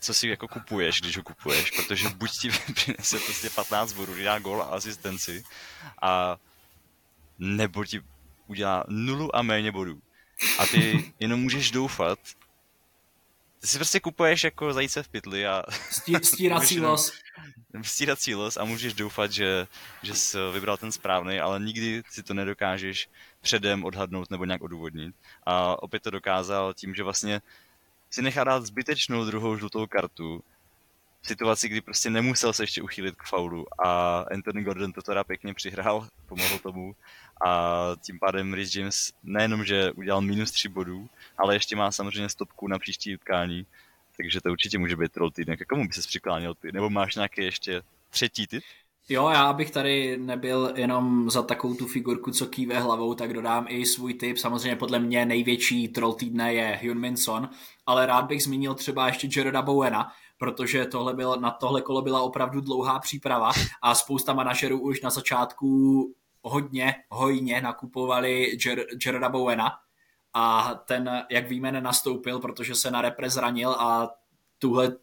[0.00, 4.38] co si jako kupuješ, když ho kupuješ, protože buď ti přinese prostě 15 bodů, dá
[4.38, 5.44] gol a asistenci,
[6.02, 6.36] a
[7.38, 8.02] nebo ti
[8.46, 10.02] udělá nulu a méně bodů.
[10.58, 12.18] A ty jenom můžeš doufat,
[13.64, 15.62] ty si prostě kupuješ jako zajíce v pytli a...
[16.22, 17.12] Stírací los.
[17.82, 19.66] Stírací los a můžeš doufat, že,
[20.02, 23.08] že jsi vybral ten správný, ale nikdy si to nedokážeš
[23.40, 25.14] předem odhadnout nebo nějak odůvodnit.
[25.46, 27.42] A opět to dokázal tím, že vlastně
[28.10, 30.44] si nechá dát zbytečnou druhou žlutou kartu
[31.24, 35.24] v situaci, kdy prostě nemusel se ještě uchýlit k faulu a Anthony Gordon to teda
[35.24, 36.94] pěkně přihrál, pomohl tomu
[37.46, 41.08] a tím pádem Rhys James nejenom, že udělal minus 3 bodů,
[41.38, 43.66] ale ještě má samozřejmě stopku na příští utkání,
[44.16, 45.60] takže to určitě může být troll týdnek.
[45.60, 46.72] K komu by se přiklánil ty?
[46.72, 48.62] Nebo máš nějaký ještě třetí typ?
[49.08, 53.66] Jo, já bych tady nebyl jenom za takovou tu figurku, co kýve hlavou, tak dodám
[53.68, 54.38] i svůj tip.
[54.38, 57.48] Samozřejmě podle mě největší troll týdne je Hyun Min Son,
[57.86, 60.12] ale rád bych zmínil třeba ještě Jaroda Bowena,
[60.44, 65.10] protože tohle bylo, na tohle kolo byla opravdu dlouhá příprava a spousta manažerů už na
[65.10, 68.58] začátku hodně hojně nakupovali
[69.06, 69.72] Jaroda Bowena.
[70.34, 74.10] A ten, jak víme, nenastoupil, protože se na repre zranil a
[74.58, 74.96] tuhle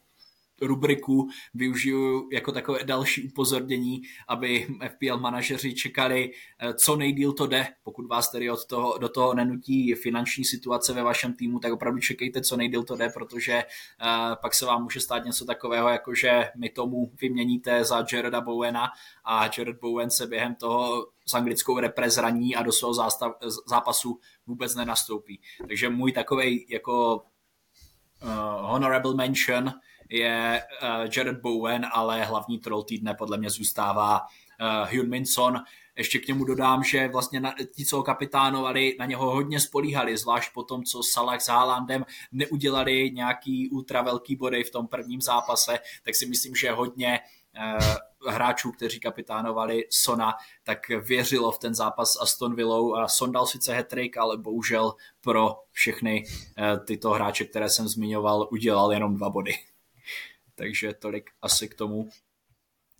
[0.61, 7.67] rubriku využiju jako takové další upozornění, aby FPL manažeři čekali, eh, co nejdíl to jde.
[7.83, 11.99] Pokud vás tedy od toho, do toho nenutí finanční situace ve vašem týmu, tak opravdu
[11.99, 16.15] čekejte, co nejdíl to jde, protože uh, pak se vám může stát něco takového, jako
[16.15, 18.89] že mi tomu vyměníte za Jareda Bowena
[19.25, 23.31] a Jared Bowen se během toho s anglickou reprezraní a do svého zástav,
[23.67, 25.41] zápasu vůbec nenastoupí.
[25.67, 28.29] Takže můj takový jako uh,
[28.71, 29.73] honorable mention
[30.11, 30.87] je uh,
[31.17, 35.59] Jared Bowen, ale hlavní troll týdne podle mě zůstává uh, Hyun Min Son.
[35.97, 40.17] Ještě k němu dodám, že vlastně na, ti, co ho kapitánovali, na něho hodně spolíhali,
[40.17, 45.21] zvlášť po tom, co Salah s Haalandem neudělali nějaký ultra velký body v tom prvním
[45.21, 47.19] zápase, tak si myslím, že hodně
[47.57, 50.33] uh, hráčů, kteří kapitánovali Sona,
[50.63, 54.93] tak věřilo v ten zápas s Aston Villou a Son dal sice hetrik, ale bohužel
[55.21, 59.53] pro všechny uh, tyto hráče, které jsem zmiňoval, udělal jenom dva body.
[60.61, 62.09] Takže tolik asi k tomu.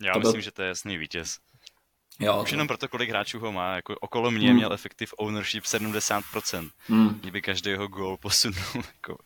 [0.00, 0.40] Já to myslím, byl...
[0.40, 1.38] že to je jasný vítěz.
[2.20, 2.54] Jo, Už to...
[2.54, 3.76] jenom proto, kolik hráčů ho má.
[3.76, 4.56] Jako okolo mě hmm.
[4.56, 6.70] měl effective ownership 70%.
[6.86, 7.08] Hmm.
[7.08, 9.18] Kdyby každý jeho gol posunul jako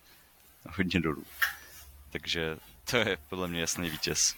[0.76, 1.24] hodně dolů.
[2.10, 2.56] Takže
[2.90, 4.34] to je podle mě jasný vítěz.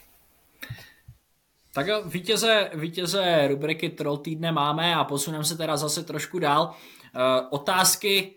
[1.75, 6.65] Tak jo, vítěze, vítěze rubriky Troll týdne máme a posuneme se teda zase trošku dál.
[6.65, 8.35] Uh, otázky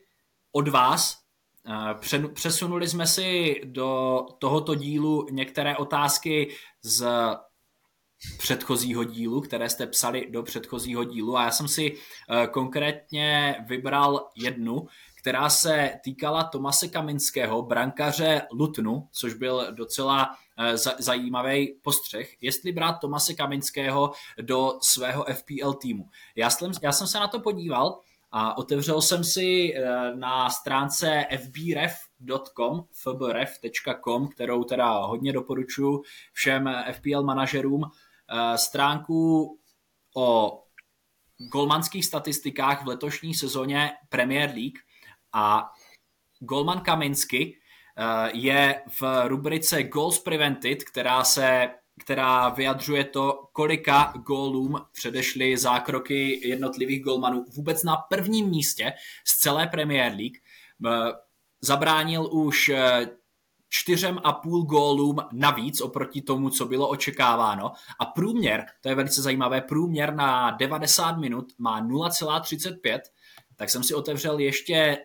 [0.51, 1.21] od vás.
[1.67, 7.07] Uh, přesunuli jsme si do tohoto dílu některé otázky z
[8.37, 14.29] předchozího dílu, které jste psali do předchozího dílu a já jsem si uh, konkrétně vybral
[14.35, 14.87] jednu,
[15.21, 22.93] která se týkala Tomase Kaminského, brankaře Lutnu, což byl docela Eh, zajímavý postřeh, jestli brát
[22.93, 26.09] Tomase Kaminského do svého FPL týmu.
[26.35, 27.99] Já jsem, já jsem se na to podíval
[28.31, 36.01] a otevřel jsem si eh, na stránce fbref.com, fbref.com, kterou teda hodně doporučuji
[36.33, 39.57] všem FPL manažerům, eh, stránku
[40.15, 40.59] o
[41.51, 44.79] golmanských statistikách v letošní sezóně Premier League.
[45.33, 45.71] A
[46.39, 47.61] Golman Kaminsky
[47.97, 51.69] Eh, je v rubrice Goals Prevented, která se
[51.99, 58.93] která vyjadřuje to, kolika gólům předešly zákroky jednotlivých golmanů vůbec na prvním místě
[59.27, 60.37] z celé Premier League.
[60.87, 61.13] Eh,
[61.61, 63.07] zabránil už eh,
[63.69, 67.71] čtyřem a půl gólům navíc oproti tomu, co bylo očekáváno.
[67.99, 72.99] A průměr, to je velice zajímavé, průměr na 90 minut má 0,35,
[73.55, 74.97] tak jsem si otevřel ještě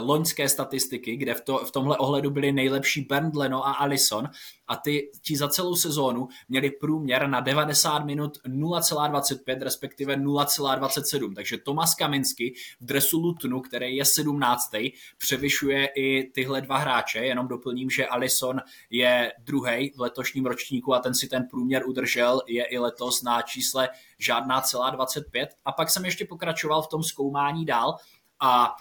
[0.00, 4.28] loňské statistiky, kde v, to, v tomhle ohledu byli nejlepší Bernd Leno a Allison
[4.68, 11.58] a ty ti za celou sezónu měli průměr na 90 minut 0,25 respektive 0,27, takže
[11.58, 14.70] Tomas Kaminsky v dresu Lutnu, který je 17.
[15.18, 20.98] převyšuje i tyhle dva hráče, jenom doplním, že Allison je druhý v letošním ročníku a
[20.98, 23.88] ten si ten průměr udržel, je i letos na čísle
[24.18, 27.96] žádná celá 25 a pak jsem ještě pokračoval v tom zkoumání dál
[28.40, 28.74] a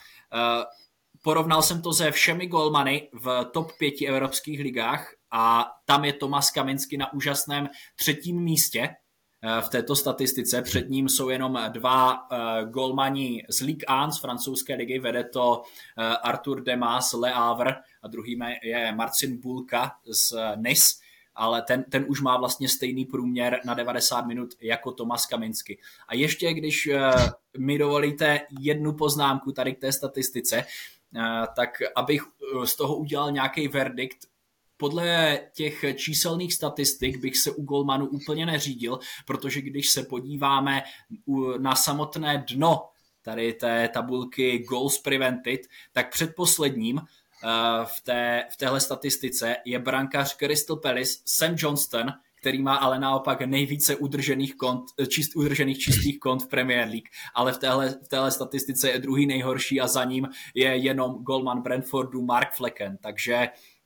[1.23, 6.51] porovnal jsem to se všemi golmany v top pěti evropských ligách a tam je Tomas
[6.51, 10.61] Kaminsky na úžasném třetím místě eh, v této statistice.
[10.61, 15.61] Před ním jsou jenom dva uh, golmani z Ligue 1 z francouzské ligy, vede to
[15.61, 21.08] uh, Artur Demas Le Havre a druhým je Marcin Bulka z Nice
[21.39, 25.79] ale ten, ten už má vlastně stejný průměr na 90 minut jako Tomas Kaminsky.
[26.07, 26.93] A ještě, když uh,
[27.57, 30.65] mi dovolíte jednu poznámku tady k té statistice,
[31.15, 31.21] uh,
[31.55, 34.17] tak abych uh, z toho udělal nějaký verdikt,
[34.77, 40.83] podle těch číselných statistik bych se u Golmanu úplně neřídil, protože když se podíváme
[41.57, 42.89] na samotné dno
[43.21, 45.61] tady té tabulky Goals Prevented,
[45.93, 47.28] tak předposledním Eh,
[47.85, 53.41] v, té, v téhle statistice je brankář Crystal Palace Sam Johnston, který má ale naopak
[53.41, 58.07] nejvíce udržených, kont, eh, čist, udržených čistých kont v Premier League, ale v téhle, v
[58.07, 63.47] téhle statistice je druhý nejhorší a za ním je jenom golman Brentfordu Mark Flecken, takže
[63.47, 63.78] Uh,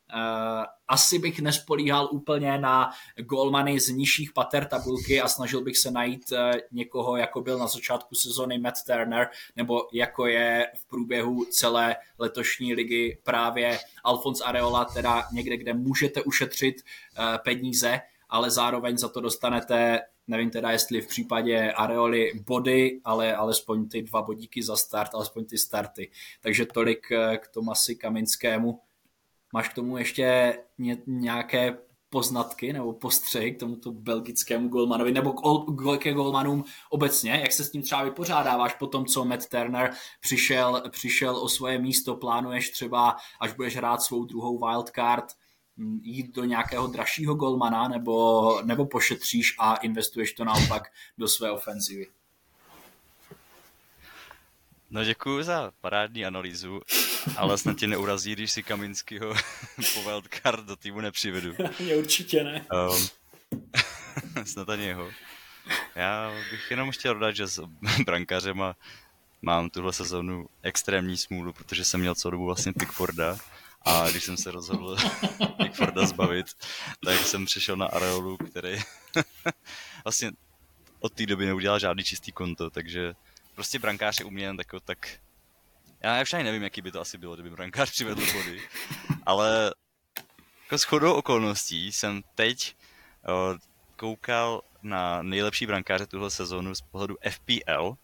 [0.87, 6.31] asi bych nespolíhal úplně na golmany z nižších pater tabulky a snažil bych se najít
[6.31, 6.37] uh,
[6.71, 12.73] někoho, jako byl na začátku sezony Matt Turner, nebo jako je v průběhu celé letošní
[12.73, 17.99] ligy právě Alphonse Areola, teda někde, kde můžete ušetřit uh, peníze,
[18.29, 24.01] ale zároveň za to dostanete nevím teda, jestli v případě Areoly body, ale alespoň ty
[24.01, 26.11] dva bodíky za start, alespoň ty starty.
[26.41, 27.07] Takže tolik
[27.37, 28.79] k Tomasi Kaminskému
[29.53, 30.57] Máš k tomu ještě
[31.07, 31.77] nějaké
[32.13, 37.71] poznatky nebo postřehy k tomuto belgickému golmanovi nebo k, ke golmanům obecně, jak se s
[37.71, 43.15] tím třeba vypořádáváš po tom, co Matt Turner přišel, přišel o svoje místo, plánuješ třeba,
[43.39, 45.25] až budeš hrát svou druhou wildcard,
[45.77, 51.51] mm, jít do nějakého dražšího golmana nebo, nebo pošetříš a investuješ to naopak do své
[51.51, 52.07] ofenzivy?
[54.89, 56.81] No děkuji za parádní analýzu,
[57.37, 59.33] ale snad tě neurazí, když si Kaminskýho
[59.93, 61.55] po wildcard do týmu nepřivedu.
[61.79, 62.65] Mě určitě ne.
[62.73, 63.07] Um,
[64.45, 65.11] snad ani jeho.
[65.95, 67.63] Já bych jenom chtěl dodat, že s
[68.05, 68.63] brankařem
[69.41, 73.37] mám tuhle sezónu extrémní smůlu, protože jsem měl celou dobu vlastně Pickforda
[73.85, 74.97] A když jsem se rozhodl
[75.57, 76.45] Pickforda zbavit,
[77.05, 78.75] tak jsem přešel na Areolu, který
[80.03, 80.31] vlastně
[80.99, 83.13] od té doby neudělal žádný čistý konto, takže
[83.55, 85.07] prostě brankář je u mě tak, tak
[86.03, 88.61] já už ani nevím, jaký by to asi bylo, kdyby brankář přivedl body,
[89.25, 89.73] ale
[90.63, 92.75] jako shodou okolností jsem teď
[93.27, 93.57] uh,
[93.95, 97.97] koukal na nejlepší brankáře tuhle sezónu z pohledu FPL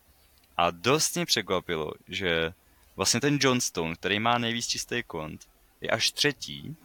[0.58, 2.54] a dost mě překvapilo, že
[2.96, 5.50] vlastně ten Johnstone, který má nejvíc čistý kont,
[5.82, 6.76] je až třetí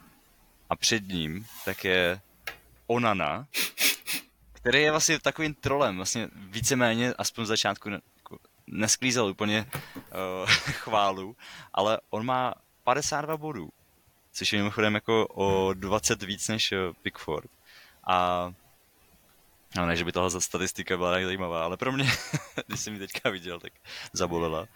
[0.71, 2.21] a před ním tak je
[2.87, 3.47] Onana,
[4.53, 7.91] který je vlastně takovým trolem, vlastně víceméně, aspoň z začátku
[8.67, 11.37] nesklízel úplně uh, chválu,
[11.73, 12.55] ale on má
[12.85, 13.71] 52 bodů,
[14.33, 17.51] což je mimochodem jako o 20 víc než eh, Pickford.
[18.07, 18.53] A
[19.77, 22.13] No ne, že by tahle statistika byla tak zajímavá, ale pro mě,
[22.67, 23.73] když jsem ji teďka viděl, tak
[24.13, 24.67] zabolela.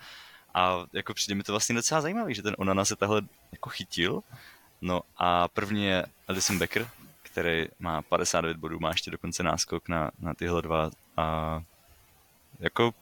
[0.55, 3.23] A jako přijde mi to vlastně docela zajímavý, že ten Onana se tahle
[3.53, 4.21] jako chytil.
[4.81, 6.89] No a první je Edison Becker,
[7.23, 10.91] který má 59 bodů, má ještě dokonce náskok na, na tyhle dva.
[11.17, 11.61] A
[12.61, 12.95] jako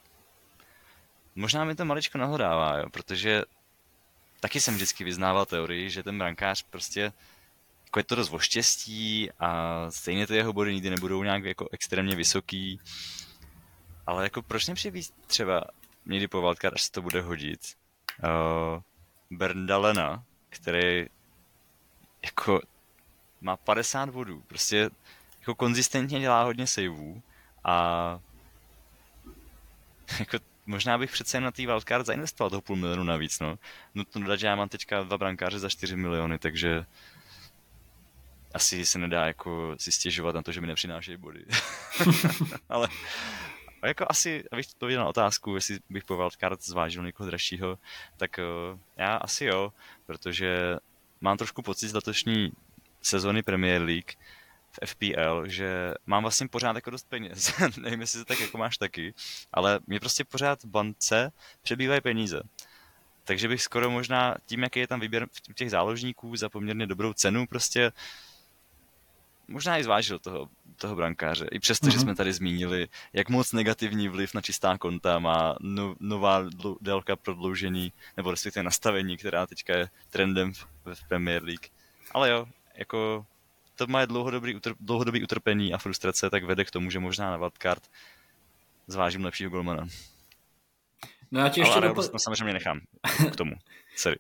[1.37, 3.43] možná mi to maličko nahodává, jo, protože
[4.41, 7.13] taky jsem vždycky vyznával teorii, že ten brankář prostě
[7.85, 11.69] jako je to dost o štěstí a stejně ty jeho body nikdy nebudou nějak jako
[11.73, 12.81] extrémně vysoký.
[14.07, 15.65] Ale jako proč nepřivíc třeba
[16.07, 17.61] někdy po wildcard, až se to bude hodit,
[18.23, 18.81] uh,
[19.31, 21.07] Berndalena, který
[22.25, 22.61] jako
[23.41, 24.91] má 50 bodů, prostě
[25.41, 27.23] jako konzistentně dělá hodně saveů
[27.65, 28.19] a
[30.19, 33.59] jako možná bych přece jen na tý wildcard zainvestoval toho půl milionu navíc, no.
[33.95, 36.85] Nutno dodat, že já mám teďka dva brankáře za 4 miliony, takže
[38.55, 41.45] asi se nedá jako si stěžovat na to, že mi nepřinášejí body.
[42.69, 42.89] Ale
[43.85, 47.79] jako asi, abych to na otázku, jestli bych po wildcard zvážil někoho dražšího,
[48.17, 49.73] tak uh, já asi jo,
[50.07, 50.77] protože
[51.21, 52.53] mám trošku pocit z letošní
[53.03, 54.13] sezóny Premier League
[54.85, 57.55] v FPL, že mám vlastně pořád jako dost peněz.
[57.81, 59.15] Nevím, jestli to tak jako máš taky,
[59.53, 62.43] ale mě prostě pořád v bance přebývají peníze.
[63.25, 67.47] Takže bych skoro možná tím, jaký je tam výběr těch záložníků za poměrně dobrou cenu,
[67.47, 67.93] prostě
[69.49, 71.47] možná i zvážil toho, toho brankáře.
[71.53, 71.91] I přesto, mm-hmm.
[71.91, 72.03] že mhm.
[72.03, 76.45] jsme tady zmínili, jak moc negativní vliv na čistá konta má no, nová
[76.81, 81.67] délka prodloužení, nebo respektive nastavení, která teďka je trendem v, v Premier League.
[82.13, 83.27] Ale jo, jako
[83.77, 87.37] to má dlouhodobý, utr, dlouhodobý utrpení a frustrace, tak vede k tomu, že možná na
[87.37, 87.83] wildcard
[88.87, 89.89] zvážím lepšího golmana.
[91.31, 92.03] No já tě ještě Ale dopl...
[92.17, 92.81] samozřejmě nechám
[93.33, 93.53] k tomu.
[93.97, 94.19] Sorry.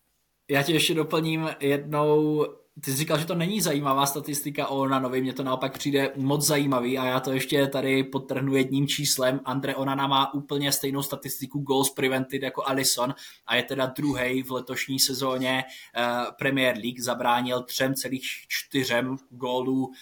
[0.50, 2.46] Já tě ještě doplním jednou
[2.80, 6.46] ty jsi říkal, že to není zajímavá statistika o Onanovi, mně to naopak přijde moc
[6.46, 9.40] zajímavý a já to ještě tady podtrhnu jedním číslem.
[9.44, 13.14] Andre Onana má úplně stejnou statistiku goals prevented jako Allison
[13.46, 19.94] a je teda druhý v letošní sezóně uh, Premier League, zabránil 3,4 gólů uh,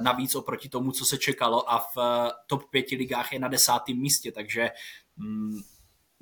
[0.00, 2.04] navíc oproti tomu, co se čekalo a v uh,
[2.46, 4.70] top 5 ligách je na desátém místě, takže
[5.18, 5.62] um,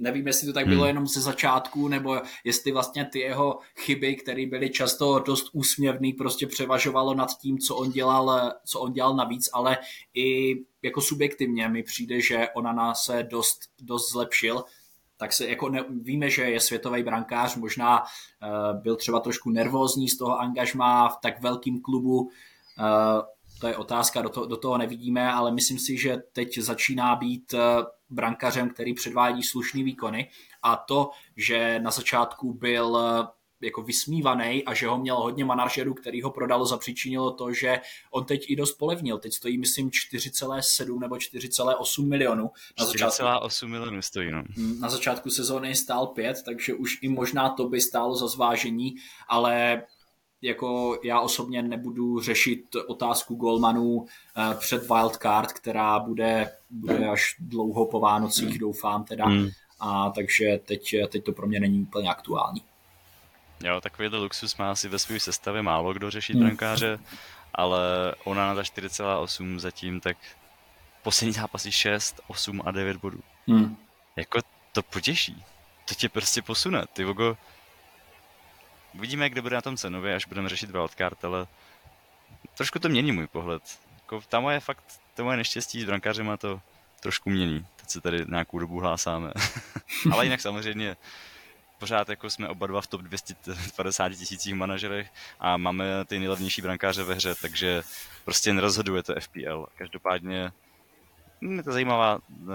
[0.03, 0.89] Nevím, jestli to tak bylo hmm.
[0.89, 6.47] jenom ze začátku, nebo jestli vlastně ty jeho chyby, které byly často dost úsměvný, prostě
[6.47, 9.79] převažovalo nad tím, co on dělal, co on dělal navíc, ale
[10.15, 14.65] i jako subjektivně mi přijde, že ona nás se dost, dost zlepšil
[15.17, 20.09] tak se jako ne, víme, že je světový brankář, možná uh, byl třeba trošku nervózní
[20.09, 22.29] z toho angažmá v tak velkým klubu, uh,
[23.61, 27.55] to je otázka, do, to, do toho nevidíme, ale myslím si, že teď začíná být
[27.55, 27.61] uh,
[28.13, 30.31] brankařem, který předvádí slušný výkony
[30.63, 35.95] a to, že na začátku byl eh, jako vysmívaný a že ho měl hodně manažerů,
[35.95, 39.19] který ho prodalo, zapříčinilo to, že on teď i dost polevnil.
[39.19, 42.51] Teď stojí, myslím, 4,7 nebo 4,8 milionů.
[42.81, 44.43] 4,8 milionů stojí, no.
[44.57, 48.95] Mm, na začátku sezóny stál 5, takže už i možná to by stálo za zvážení,
[49.29, 49.83] ale
[50.43, 57.87] jako já osobně nebudu řešit otázku golmanů eh, před wildcard, která bude, bude až dlouho
[57.87, 59.27] po Vánocích, doufám teda.
[59.27, 59.49] Hmm.
[59.81, 62.63] A takže teď, teď to pro mě není úplně aktuální.
[63.65, 66.45] Jo, takovýhle luxus má asi ve své sestavě málo kdo řešit hmm.
[66.45, 66.99] brankáře,
[67.55, 70.17] ale ona na za 4,8 zatím, tak
[71.03, 73.21] poslední zápasy 6, 8 a 9 bodů.
[73.47, 73.77] Hmm.
[74.17, 74.39] Jako
[74.73, 75.45] to potěší.
[75.89, 76.85] To tě prostě posune.
[76.93, 77.37] Ty vogo,
[78.95, 81.47] Uvidíme, kde bude na tom cenově, až budeme řešit wildcard, ale
[82.57, 83.63] trošku to mění můj pohled.
[83.97, 84.85] Jako ta moje fakt,
[85.15, 86.61] to moje neštěstí s brankářem to
[87.01, 87.67] trošku mění.
[87.77, 89.33] Teď se tady nějakou dobu hlásáme.
[90.13, 90.97] ale jinak samozřejmě
[91.79, 97.03] pořád jako jsme oba dva v top 250 tisících manažerech a máme ty nejlevnější brankáře
[97.03, 97.83] ve hře, takže
[98.25, 99.67] prostě nerozhoduje to FPL.
[99.75, 100.53] Každopádně
[101.41, 102.51] hm, je to zajímavá uh,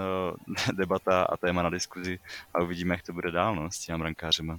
[0.72, 2.18] debata a téma na diskuzi
[2.54, 4.58] a uvidíme, jak to bude dál no, s těmi brankářema.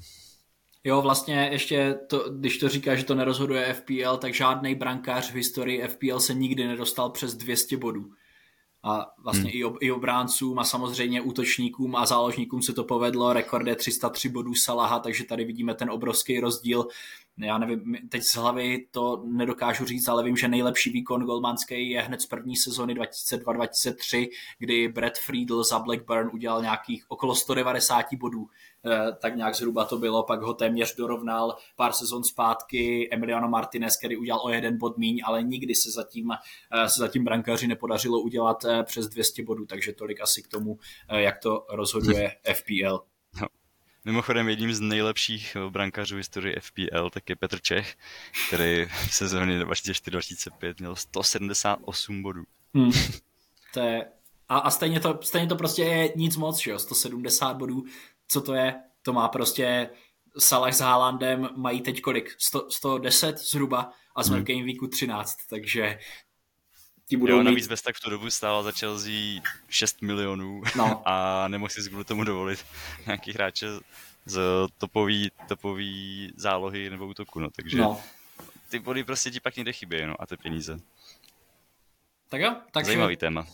[0.84, 5.36] Jo, vlastně ještě, to, když to říká, že to nerozhoduje FPL, tak žádný brankář v
[5.36, 8.11] historii FPL se nikdy nedostal přes 200 bodů.
[8.84, 9.59] A vlastně hmm.
[9.59, 13.34] i, ob, i obráncům a samozřejmě útočníkům a záložníkům se to povedlo.
[13.34, 16.88] Rekord je 303 bodů Salaha, takže tady vidíme ten obrovský rozdíl.
[17.38, 22.01] Já nevím, teď z hlavy to nedokážu říct, ale vím, že nejlepší výkon golmanský je
[22.01, 28.47] hned z první sezony 2002-2003, kdy Brad Friedl za Blackburn udělal nějakých okolo 190 bodů
[29.21, 34.17] tak nějak zhruba to bylo, pak ho téměř dorovnal pár sezon zpátky Emiliano Martinez, který
[34.17, 38.65] udělal o jeden bod míň, ale nikdy se zatím, eh, se zatím brankaři nepodařilo udělat
[38.65, 43.03] eh, přes 200 bodů, takže tolik asi k tomu, jak to rozhoduje FPL.
[43.41, 43.47] No.
[44.05, 47.95] Mimochodem jedním z nejlepších brankařů historie FPL tak je Petr Čech,
[48.47, 52.43] který v sezóně 2004-2005 měl 178 bodů.
[52.73, 52.91] Hmm.
[53.73, 54.05] To je,
[54.49, 56.80] a, a stejně, to, stejně to prostě je nic moc, že jo?
[56.80, 57.84] 170 bodů
[58.32, 59.89] co to je, to má prostě
[60.38, 62.36] Salah s Haalandem mají teď kolik?
[62.38, 64.45] 100, 110 zhruba a jsme hmm.
[64.45, 65.99] v Game Weeku 13, takže
[67.05, 67.82] ti budou jo, navíc mít...
[67.82, 71.01] tak v tu dobu stála za Chelsea 6 milionů no.
[71.05, 72.65] a nemohl si kvůli tomu dovolit
[73.05, 73.67] nějaký hráče
[74.25, 74.39] z
[74.77, 78.01] topový, topový zálohy nebo útoku, no, takže no.
[78.69, 80.80] ty body prostě ti pak někde chybějí, no, a ty peníze.
[82.30, 82.86] Tak jo, takže...
[82.86, 83.47] Zajímavý téma.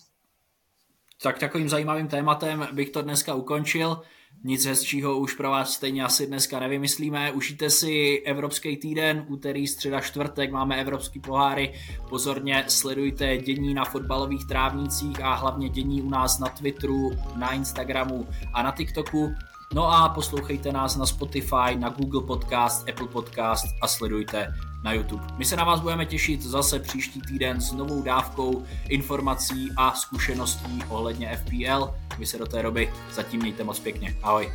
[1.22, 4.02] Tak takovým zajímavým tématem bych to dneska ukončil.
[4.44, 7.32] Nic hezčího už pro vás stejně asi dneska nevymyslíme.
[7.32, 11.74] Užijte si Evropský týden, úterý, středa, čtvrtek, máme Evropský poháry.
[12.10, 18.28] Pozorně sledujte dění na fotbalových trávnících a hlavně dění u nás na Twitteru, na Instagramu
[18.54, 19.36] a na TikToku.
[19.74, 24.54] No a poslouchejte nás na Spotify, na Google Podcast, Apple Podcast a sledujte
[24.84, 25.24] na YouTube.
[25.38, 30.84] My se na vás budeme těšit zase příští týden s novou dávkou informací a zkušeností
[30.90, 31.94] ohledně FPL.
[32.18, 34.16] Vy se do té doby zatím mějte moc pěkně.
[34.24, 34.54] Ahoj.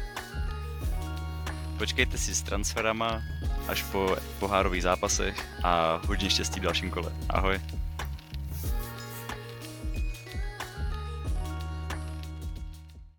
[1.79, 3.23] Počkejte si s transferama
[3.69, 7.13] až po pohárových zápasech a hodně štěstí v dalším kole.
[7.29, 7.61] Ahoj.